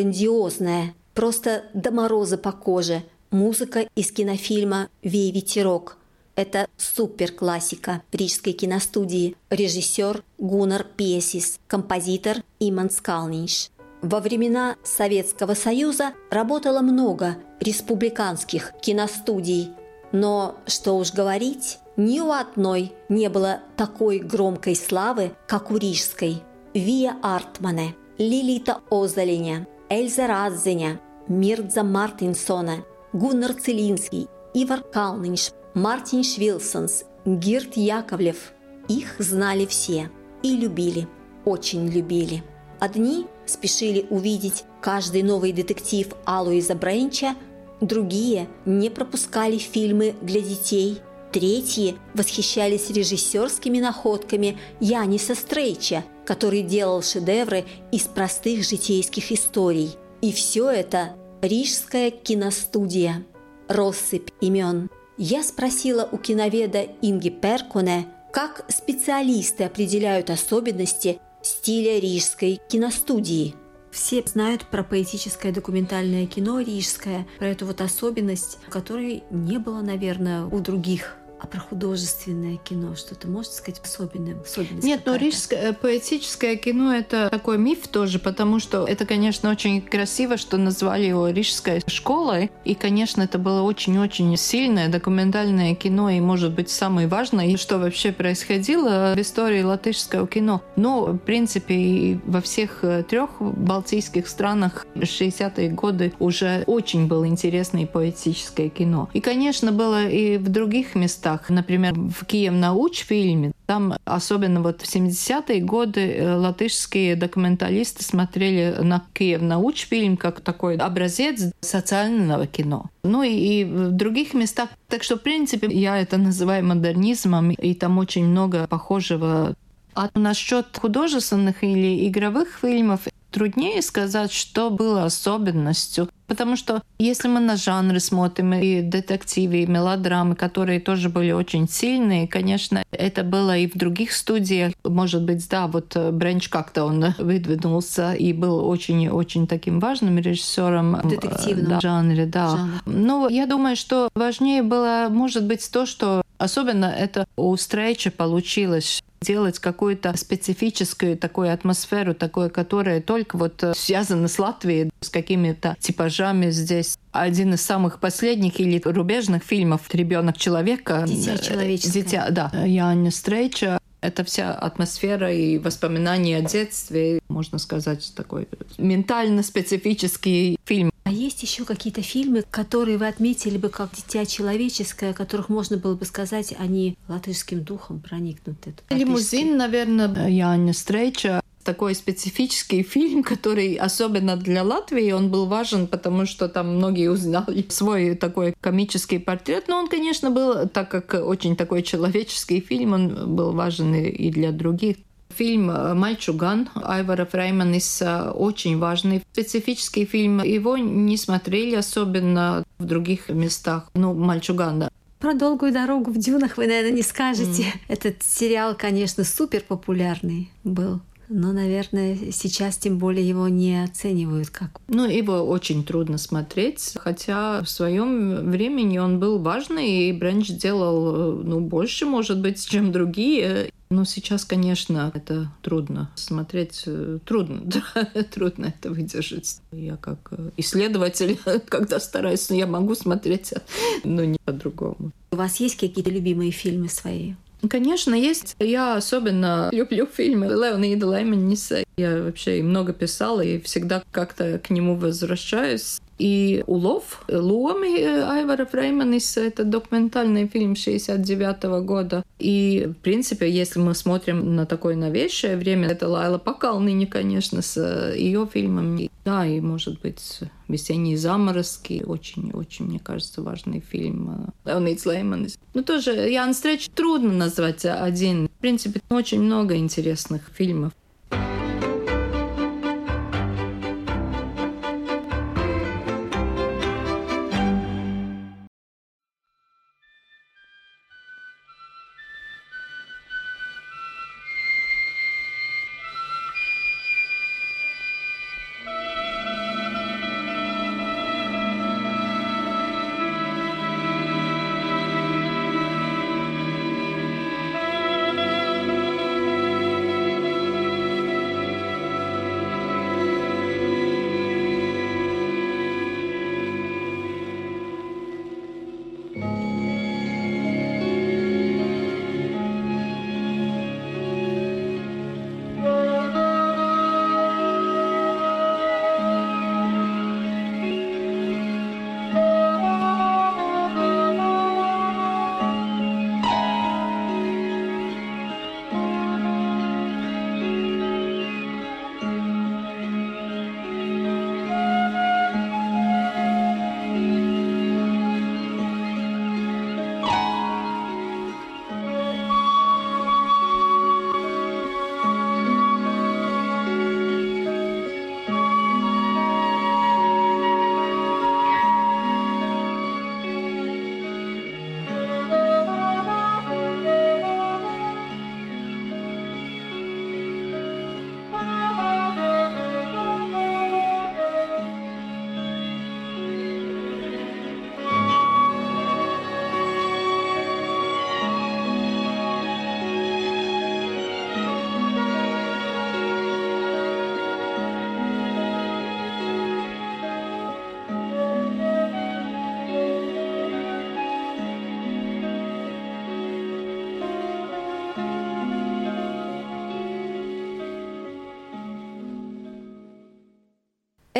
Грандиозная, 0.03 0.93
просто 1.13 1.63
до 1.73 1.91
мороза 1.91 2.37
по 2.37 2.51
коже. 2.51 3.03
Музыка 3.31 3.87
из 3.95 4.11
кинофильма 4.11 4.89
«Вей 5.01 5.31
ветерок». 5.31 5.97
Это 6.35 6.67
супер-классика 6.77 8.01
рижской 8.11 8.53
киностудии. 8.53 9.35
Режиссер 9.49 10.23
Гуннар 10.37 10.83
Песис, 10.83 11.59
композитор 11.67 12.37
Иман 12.59 12.89
Скалнинш. 12.89 13.69
Во 14.01 14.19
времена 14.19 14.75
Советского 14.83 15.53
Союза 15.53 16.13
работало 16.29 16.81
много 16.81 17.37
республиканских 17.61 18.73
киностудий, 18.81 19.69
но, 20.11 20.57
что 20.67 20.97
уж 20.97 21.13
говорить, 21.13 21.79
ни 21.95 22.19
у 22.19 22.31
одной 22.31 22.91
не 23.09 23.29
было 23.29 23.59
такой 23.77 24.19
громкой 24.19 24.75
славы, 24.75 25.31
как 25.47 25.71
у 25.71 25.77
рижской. 25.77 26.41
Вия 26.73 27.15
Артмане, 27.21 27.95
Лилита 28.17 28.81
Озалиня, 28.89 29.67
Эльза 29.95 30.25
Радзеня, 30.25 30.99
Мирдза 31.27 31.83
Мартинсона, 31.83 32.83
Гуннар 33.13 33.53
Целинский, 33.53 34.27
Ивар 34.55 34.81
Калнинш, 34.81 35.51
Мартин 35.75 36.23
Швилсонс, 36.23 37.03
Гирт 37.25 37.77
Яковлев. 37.77 38.53
Их 38.87 39.17
знали 39.19 39.67
все 39.67 40.09
и 40.41 40.57
любили, 40.57 41.07
очень 41.45 41.87
любили. 41.87 42.43
Одни 42.79 43.27
спешили 43.45 44.07
увидеть 44.09 44.63
каждый 44.81 45.21
новый 45.21 45.51
детектив 45.51 46.07
Алуиза 46.25 46.73
Бренча, 46.73 47.35
другие 47.79 48.47
не 48.65 48.89
пропускали 48.89 49.59
фильмы 49.59 50.15
для 50.23 50.41
детей, 50.41 51.01
третьи 51.31 51.97
восхищались 52.15 52.89
режиссерскими 52.89 53.79
находками 53.79 54.57
Яниса 54.79 55.35
Стрейча 55.35 56.03
который 56.25 56.61
делал 56.61 57.01
шедевры 57.01 57.65
из 57.91 58.03
простых 58.03 58.63
житейских 58.63 59.31
историй. 59.31 59.95
И 60.21 60.31
все 60.31 60.69
это 60.69 61.15
Рижская 61.41 62.09
киностудия. 62.09 63.25
Россыпь 63.67 64.29
имен. 64.39 64.89
Я 65.17 65.43
спросила 65.43 66.07
у 66.11 66.17
киноведа 66.17 66.87
Инги 67.01 67.29
Перкуне, 67.29 68.07
как 68.31 68.65
специалисты 68.69 69.65
определяют 69.65 70.29
особенности 70.29 71.19
стиля 71.41 71.99
рижской 71.99 72.59
киностудии. 72.69 73.55
Все 73.91 74.23
знают 74.25 74.65
про 74.71 74.83
поэтическое 74.83 75.51
документальное 75.51 76.25
кино 76.25 76.61
рижское, 76.61 77.27
про 77.37 77.49
эту 77.49 77.65
вот 77.65 77.81
особенность, 77.81 78.57
которой 78.69 79.23
не 79.29 79.59
было, 79.59 79.81
наверное, 79.81 80.45
у 80.45 80.59
других 80.61 81.17
а 81.43 81.47
про 81.47 81.59
художественное 81.59 82.55
кино 82.55 82.95
что-то 82.95 83.27
можете 83.27 83.55
сказать 83.55 83.81
особенное? 83.83 84.39
Особенность 84.41 84.87
Нет, 84.87 85.01
но 85.05 85.17
рижское 85.17 85.71
э, 85.71 85.73
поэтическое 85.73 86.55
кино 86.55 86.93
это 86.93 87.27
такой 87.29 87.57
миф 87.57 87.87
тоже, 87.89 88.17
потому 88.17 88.59
что 88.59 88.85
это, 88.87 89.05
конечно, 89.05 89.51
очень 89.51 89.81
красиво, 89.81 90.37
что 90.37 90.55
назвали 90.55 91.03
его 91.03 91.27
рижской 91.27 91.81
школой. 91.87 92.49
И, 92.63 92.75
конечно, 92.75 93.23
это 93.23 93.39
было 93.39 93.61
очень-очень 93.61 94.37
сильное 94.37 94.87
документальное 94.87 95.75
кино 95.75 96.09
и, 96.09 96.21
может 96.21 96.53
быть, 96.53 96.69
самое 96.69 97.09
важное, 97.09 97.57
что 97.57 97.77
вообще 97.77 98.13
происходило 98.13 99.13
в 99.13 99.19
истории 99.19 99.63
латышского 99.63 100.25
кино. 100.27 100.61
Но, 100.77 101.07
в 101.07 101.17
принципе, 101.17 101.75
и 101.75 102.19
во 102.25 102.39
всех 102.39 102.85
э, 102.85 103.03
трех 103.03 103.29
балтийских 103.41 104.29
странах 104.29 104.85
60-е 104.95 105.69
годы 105.71 106.13
уже 106.19 106.63
очень 106.67 107.07
было 107.07 107.27
интересное 107.27 107.85
поэтическое 107.85 108.69
кино. 108.69 109.09
И, 109.11 109.19
конечно, 109.19 109.73
было 109.73 110.07
и 110.07 110.37
в 110.37 110.47
других 110.47 110.95
местах 110.95 111.32
местах. 111.33 111.49
Например, 111.49 111.93
в 111.93 112.25
Киев 112.25 112.53
науч 112.53 113.03
фильме, 113.03 113.51
там 113.65 113.93
особенно 114.05 114.61
вот 114.61 114.81
в 114.81 114.95
70-е 114.95 115.61
годы 115.61 116.13
э, 116.13 116.35
латышские 116.35 117.15
документалисты 117.15 118.03
смотрели 118.03 118.77
на 118.81 119.03
Киев 119.13 119.41
науч 119.41 119.87
фильм 119.87 120.17
как 120.17 120.41
такой 120.41 120.77
образец 120.77 121.51
социального 121.61 122.47
кино. 122.47 122.85
Ну 123.03 123.23
и, 123.23 123.31
и 123.31 123.63
в 123.65 123.91
других 123.91 124.33
местах. 124.33 124.69
Так 124.87 125.03
что, 125.03 125.15
в 125.15 125.21
принципе, 125.21 125.67
я 125.67 125.97
это 125.97 126.17
называю 126.17 126.65
модернизмом, 126.65 127.51
и 127.51 127.73
там 127.73 127.97
очень 127.97 128.25
много 128.25 128.67
похожего 128.67 129.55
а 129.95 130.09
насчет 130.15 130.75
художественных 130.75 131.63
или 131.63 132.07
игровых 132.07 132.59
фильмов 132.61 133.01
труднее 133.33 133.81
сказать, 133.81 134.31
что 134.31 134.69
было 134.69 135.05
особенностью. 135.05 136.09
Потому 136.27 136.55
что 136.55 136.81
если 136.99 137.27
мы 137.27 137.41
на 137.41 137.57
жанры 137.57 137.99
смотрим, 137.99 138.53
и 138.53 138.81
детективы, 138.81 139.63
и 139.63 139.67
мелодрамы, 139.67 140.35
которые 140.35 140.79
тоже 140.79 141.09
были 141.09 141.31
очень 141.31 141.67
сильные, 141.67 142.27
конечно, 142.27 142.83
это 142.91 143.23
было 143.23 143.57
и 143.57 143.67
в 143.67 143.73
других 143.75 144.13
студиях. 144.13 144.73
Может 144.83 145.23
быть, 145.23 145.47
да, 145.49 145.67
вот 145.67 145.95
Бренч 145.95 146.47
как-то 146.47 146.85
он 146.85 147.13
выдвинулся 147.17 148.13
и 148.13 148.31
был 148.31 148.65
очень-очень 148.65 149.47
таким 149.47 149.79
важным 149.79 150.17
режиссером 150.17 150.95
в 151.03 151.09
детективном 151.09 151.67
да, 151.67 151.79
жанре. 151.81 152.25
Да. 152.25 152.49
Жанр. 152.51 152.81
Но 152.85 153.27
я 153.29 153.45
думаю, 153.45 153.75
что 153.75 154.09
важнее 154.15 154.63
было, 154.63 155.07
может 155.09 155.45
быть, 155.45 155.69
то, 155.71 155.85
что 155.85 156.23
Особенно 156.43 156.85
это 156.85 157.25
у 157.37 157.55
Стрейча 157.55 158.11
получилось 158.11 159.01
делать 159.23 159.59
какую-то 159.59 160.15
специфическую 160.17 161.17
такую 161.17 161.51
атмосферу, 161.51 162.13
такое, 162.13 162.49
которая 162.49 163.01
только 163.01 163.37
вот 163.37 163.63
э, 163.63 163.73
связана 163.75 164.27
с 164.27 164.37
Латвией, 164.37 164.91
с 164.99 165.09
какими-то 165.09 165.75
типажами 165.79 166.51
здесь. 166.51 166.97
Один 167.11 167.53
из 167.53 167.61
самых 167.61 167.99
последних 167.99 168.59
или 168.59 168.81
рубежных 168.83 169.43
фильмов 169.43 169.81
«Ребенок 169.93 170.37
человека». 170.37 171.05
Дитя 171.07 171.37
человеческое. 171.37 172.01
Дитя, 172.01 172.27
да. 172.29 172.51
Яня 172.65 173.11
Стрейча 173.11 173.79
это 174.03 174.25
вся 174.25 174.53
атмосфера 174.53 175.33
и 175.33 175.57
воспоминания 175.57 176.37
о 176.37 176.41
детстве, 176.41 177.21
можно 177.29 177.57
сказать, 177.57 178.11
такой 178.15 178.47
ментально 178.77 179.43
специфический 179.43 180.57
фильм. 180.65 180.92
А 181.03 181.11
есть 181.11 181.43
еще 181.43 181.65
какие-то 181.65 182.01
фильмы, 182.01 182.43
которые 182.49 182.97
вы 182.97 183.07
отметили 183.07 183.57
бы 183.57 183.69
как 183.69 183.91
«Дитя 183.93 184.25
человеческое», 184.25 185.11
о 185.11 185.13
которых 185.13 185.49
можно 185.49 185.77
было 185.77 185.95
бы 185.95 186.05
сказать, 186.05 186.53
они 186.57 186.97
латышским 187.07 187.63
духом 187.63 187.99
проникнуты? 187.99 188.73
Лимузин, 188.89 189.57
наверное, 189.57 190.29
Яня 190.29 190.73
Стрейча 190.73 191.43
такой 191.63 191.95
специфический 191.95 192.83
фильм, 192.93 193.23
который 193.23 193.75
особенно 193.75 194.35
для 194.35 194.63
Латвии 194.63 195.11
он 195.11 195.29
был 195.29 195.47
важен, 195.47 195.87
потому 195.87 196.25
что 196.25 196.47
там 196.47 196.75
многие 196.75 197.09
узнали 197.09 197.65
свой 197.69 198.15
такой 198.15 198.53
комический 198.59 199.17
портрет. 199.17 199.65
Но 199.67 199.77
он, 199.77 199.87
конечно, 199.87 200.29
был, 200.29 200.67
так 200.67 200.89
как 200.89 201.13
очень 201.25 201.55
такой 201.55 201.81
человеческий 201.83 202.59
фильм, 202.59 202.93
он 202.93 203.35
был 203.35 203.53
важен 203.53 203.95
и 203.95 204.29
для 204.29 204.51
других. 204.51 204.97
Фильм 205.35 205.67
«Мальчуган» 205.97 206.69
Айвара 206.75 207.25
Фрейманиса 207.25 208.31
очень 208.31 208.77
важный, 208.77 209.23
специфический 209.31 210.05
фильм. 210.05 210.43
Его 210.43 210.77
не 210.77 211.17
смотрели 211.17 211.75
особенно 211.75 212.63
в 212.77 212.85
других 212.85 213.29
местах. 213.29 213.89
Ну, 213.93 214.13
«Мальчуган». 214.13 214.89
Про 215.19 215.33
долгую 215.33 215.71
дорогу 215.71 216.11
в 216.11 216.17
дюнах 216.17 216.57
вы, 216.57 216.67
наверное, 216.67 216.91
не 216.91 217.01
скажете. 217.01 217.63
Mm. 217.63 217.79
Этот 217.87 218.23
сериал, 218.23 218.75
конечно, 218.77 219.23
супер 219.23 219.63
популярный 219.65 220.51
был. 220.65 220.99
Но, 221.29 221.51
наверное, 221.51 222.17
сейчас 222.31 222.77
тем 222.77 222.99
более 222.99 223.27
его 223.27 223.47
не 223.47 223.83
оценивают 223.83 224.49
как. 224.49 224.79
Ну, 224.87 225.07
его 225.09 225.41
очень 225.41 225.83
трудно 225.83 226.17
смотреть, 226.17 226.95
хотя 226.95 227.61
в 227.63 227.69
своем 227.69 228.51
времени 228.51 228.97
он 228.97 229.19
был 229.19 229.39
важный, 229.39 230.09
и 230.09 230.13
Бренч 230.13 230.49
делал, 230.49 231.41
ну, 231.41 231.59
больше, 231.59 232.05
может 232.05 232.39
быть, 232.39 232.63
чем 232.67 232.91
другие. 232.91 233.71
Но 233.93 234.05
сейчас, 234.05 234.43
конечно, 234.43 235.11
это 235.13 235.51
трудно 235.61 236.09
смотреть, 236.15 236.85
трудно, 237.25 237.61
да, 237.63 237.83
трудно 238.23 238.73
это 238.75 238.89
выдержать. 238.89 239.57
Я 239.71 239.97
как 239.97 240.31
исследователь, 240.57 241.37
когда 241.67 241.99
стараюсь, 241.99 242.49
я 242.49 242.65
могу 242.65 242.95
смотреть, 242.95 243.53
но 244.03 244.23
не 244.23 244.39
по-другому. 244.43 245.11
У 245.31 245.35
вас 245.35 245.59
есть 245.59 245.75
какие-то 245.75 246.09
любимые 246.09 246.49
фильмы 246.49 246.89
свои? 246.89 247.35
Конечно, 247.69 248.15
есть. 248.15 248.55
Я 248.59 248.95
особенно 248.95 249.69
люблю 249.71 250.07
фильмы 250.07 250.47
Леонида 250.47 251.07
Лейманиса. 251.07 251.83
Я 251.95 252.23
вообще 252.23 252.63
много 252.63 252.93
писала, 252.93 253.41
и 253.41 253.61
всегда 253.61 254.03
как-то 254.11 254.57
к 254.57 254.71
нему 254.71 254.95
возвращаюсь. 254.95 256.01
И 256.19 256.63
«Улов» 256.67 257.23
Ломи 257.27 258.03
Айвара 258.03 258.65
Фрейманиса— 258.65 259.41
это 259.41 259.63
документальный 259.63 260.47
фильм 260.47 260.75
69 260.75 261.83
года. 261.85 262.23
И, 262.39 262.87
в 262.87 263.01
принципе, 263.01 263.49
если 263.49 263.79
мы 263.79 263.95
смотрим 263.95 264.55
на 264.55 264.65
такое 264.65 264.95
новейшее 264.95 265.57
время, 265.57 265.89
это 265.89 266.07
Лайла 266.07 266.37
Покал 266.37 266.79
ныне, 266.79 267.07
конечно, 267.07 267.61
с 267.61 268.13
ее 268.15 268.47
фильмами. 268.51 269.09
Да, 269.25 269.45
и, 269.45 269.59
может 269.59 270.01
быть, 270.01 270.39
«Весенние 270.67 271.17
заморозки» 271.17 272.03
очень-очень, 272.05 272.85
мне 272.85 272.99
кажется, 272.99 273.41
важный 273.41 273.79
фильм. 273.79 274.51
Леонид 274.65 275.05
Лейманис. 275.05 275.57
Ну, 275.73 275.83
тоже 275.83 276.11
Ян 276.11 276.53
Стреч 276.53 276.89
трудно 276.89 277.33
назвать 277.33 277.85
один. 277.85 278.47
В 278.47 278.61
принципе, 278.61 279.01
очень 279.09 279.41
много 279.41 279.75
интересных 279.75 280.51
фильмов. 280.53 280.93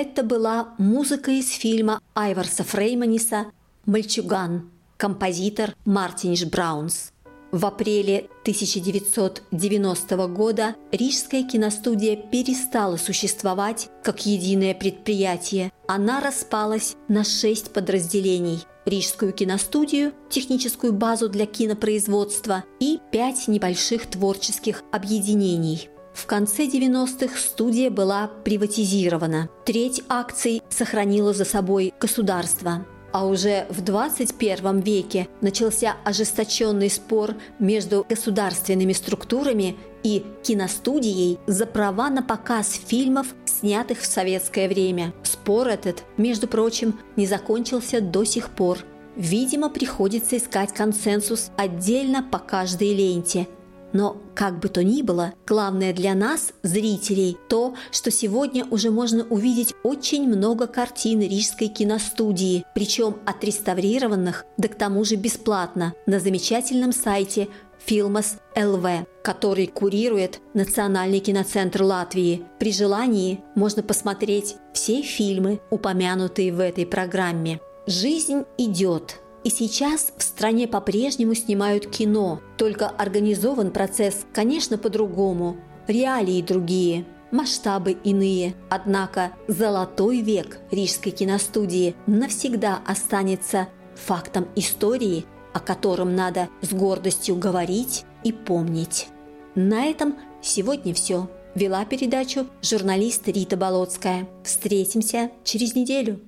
Это 0.06 0.22
была 0.22 0.74
музыка 0.78 1.32
из 1.32 1.50
фильма 1.50 2.02
Айварса 2.13 2.66
Фрейманиса 2.66 3.46
«Мальчуган», 3.86 4.70
композитор 4.98 5.78
Мартиниш 5.86 6.44
Браунс. 6.44 7.13
В 7.54 7.66
апреле 7.66 8.28
1990 8.42 10.28
года 10.28 10.76
Рижская 10.92 11.48
киностудия 11.48 12.18
перестала 12.18 12.98
существовать 12.98 13.88
как 14.04 14.26
единое 14.26 14.74
предприятие. 14.74 15.72
Она 15.88 16.20
распалась 16.20 16.98
на 17.08 17.24
шесть 17.24 17.72
подразделений– 17.72 18.60
Рижскую 18.86 19.32
киностудию, 19.32 20.12
техническую 20.30 20.92
базу 20.92 21.30
для 21.30 21.46
кинопроизводства 21.46 22.66
и 22.82 23.00
пять 23.10 23.48
небольших 23.48 24.08
творческих 24.08 24.84
объединений– 24.92 25.88
в 26.13 26.26
конце 26.26 26.65
90-х 26.67 27.38
студия 27.38 27.89
была 27.89 28.30
приватизирована. 28.43 29.49
Треть 29.65 30.04
акций 30.10 30.62
сохранила 30.69 31.34
за 31.34 31.45
собой 31.45 31.93
государство. 31.99 32.86
А 33.12 33.28
уже 33.28 33.67
в 33.69 33.82
21 33.82 34.80
веке 34.80 35.28
начался 35.41 35.95
ожесточенный 36.04 36.89
спор 36.89 37.36
между 37.60 38.06
государственными 38.10 38.93
структурами 38.93 39.76
и 40.04 40.26
киностудией 40.41 41.38
за 41.45 41.67
права 41.67 42.10
на 42.10 42.23
показ 42.23 42.80
фильмов, 42.88 43.28
снятых 43.45 43.99
в 43.99 44.06
советское 44.06 44.67
время. 44.67 45.13
Спор 45.23 45.67
этот, 45.67 46.04
между 46.17 46.47
прочим, 46.47 46.99
не 47.15 47.28
закончился 47.28 48.02
до 48.02 48.23
сих 48.23 48.49
пор. 48.49 48.80
Видимо, 49.15 49.69
приходится 49.69 50.38
искать 50.38 50.73
консенсус 50.73 51.52
отдельно 51.56 52.23
по 52.23 52.39
каждой 52.39 52.95
ленте. 52.95 53.47
Но, 53.93 54.17
как 54.36 54.60
бы 54.60 54.69
то 54.69 54.84
ни 54.84 55.01
было, 55.01 55.34
главное 55.47 55.93
для 55.93 56.15
нас, 56.15 56.51
зрителей, 56.63 57.38
то, 57.47 57.75
что 57.91 58.12
сегодня 58.12 58.65
уже 58.65 58.91
можно 58.91 59.23
увидеть 59.23 59.73
очень 59.84 60.27
много 60.27 60.67
картин 60.67 61.21
Рижской 61.21 61.67
киностудии, 61.67 62.65
причем 62.73 63.17
отреставрированных, 63.25 64.45
да 64.58 64.67
к 64.67 64.75
тому 64.75 65.06
же 65.06 65.15
бесплатно, 65.15 65.93
на 66.08 66.19
замечательном 66.19 66.91
сайте 66.91 67.47
Filmas 67.86 68.38
ЛВ, 68.56 69.06
который 69.23 69.67
курирует 69.67 70.39
Национальный 70.53 71.19
киноцентр 71.19 71.84
Латвии. 71.84 72.43
При 72.60 72.71
желании 72.71 73.41
можно 73.56 73.84
посмотреть 73.84 74.56
все 74.73 75.01
фильмы, 75.01 75.60
упомянутые 75.69 76.53
в 76.53 76.60
этой 76.60 76.86
программе. 76.86 77.60
Жизнь 77.86 78.43
идет. 78.58 79.19
И 79.43 79.49
сейчас 79.49 80.13
в 80.17 80.23
стране 80.23 80.67
по-прежнему 80.67 81.34
снимают 81.36 81.88
кино, 81.88 82.41
только 82.58 82.88
организован 82.88 83.71
процесс, 83.71 84.25
конечно, 84.34 84.77
по-другому. 84.77 85.58
Реалии 85.88 86.41
другие, 86.41 87.06
масштабы 87.32 87.91
иные. 87.91 88.56
Однако 88.69 89.34
золотой 89.47 90.21
век 90.21 90.60
рижской 90.71 91.12
киностудии 91.12 91.95
навсегда 92.08 92.79
останется 92.88 93.67
фактом 93.95 94.47
истории, 94.56 95.25
о 95.53 95.60
котором 95.60 96.15
надо 96.15 96.47
с 96.62 96.71
гордостью 96.71 97.36
говорить 97.36 98.06
и 98.23 98.32
помнить. 98.32 99.08
На 99.56 99.86
этом 99.86 100.15
сегодня 100.41 100.93
все. 100.93 101.29
Вела 101.53 101.86
передачу 101.86 102.47
журналист 102.62 103.27
Рита 103.27 103.58
Болотская. 103.58 104.27
Встретимся 104.43 105.32
через 105.43 105.75
неделю. 105.75 106.19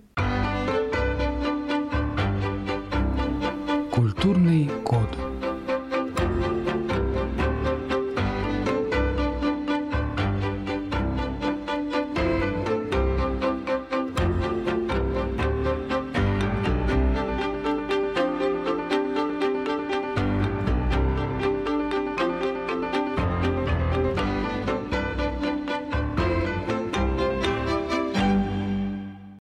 Культурный 4.26 4.68
код. 4.84 5.35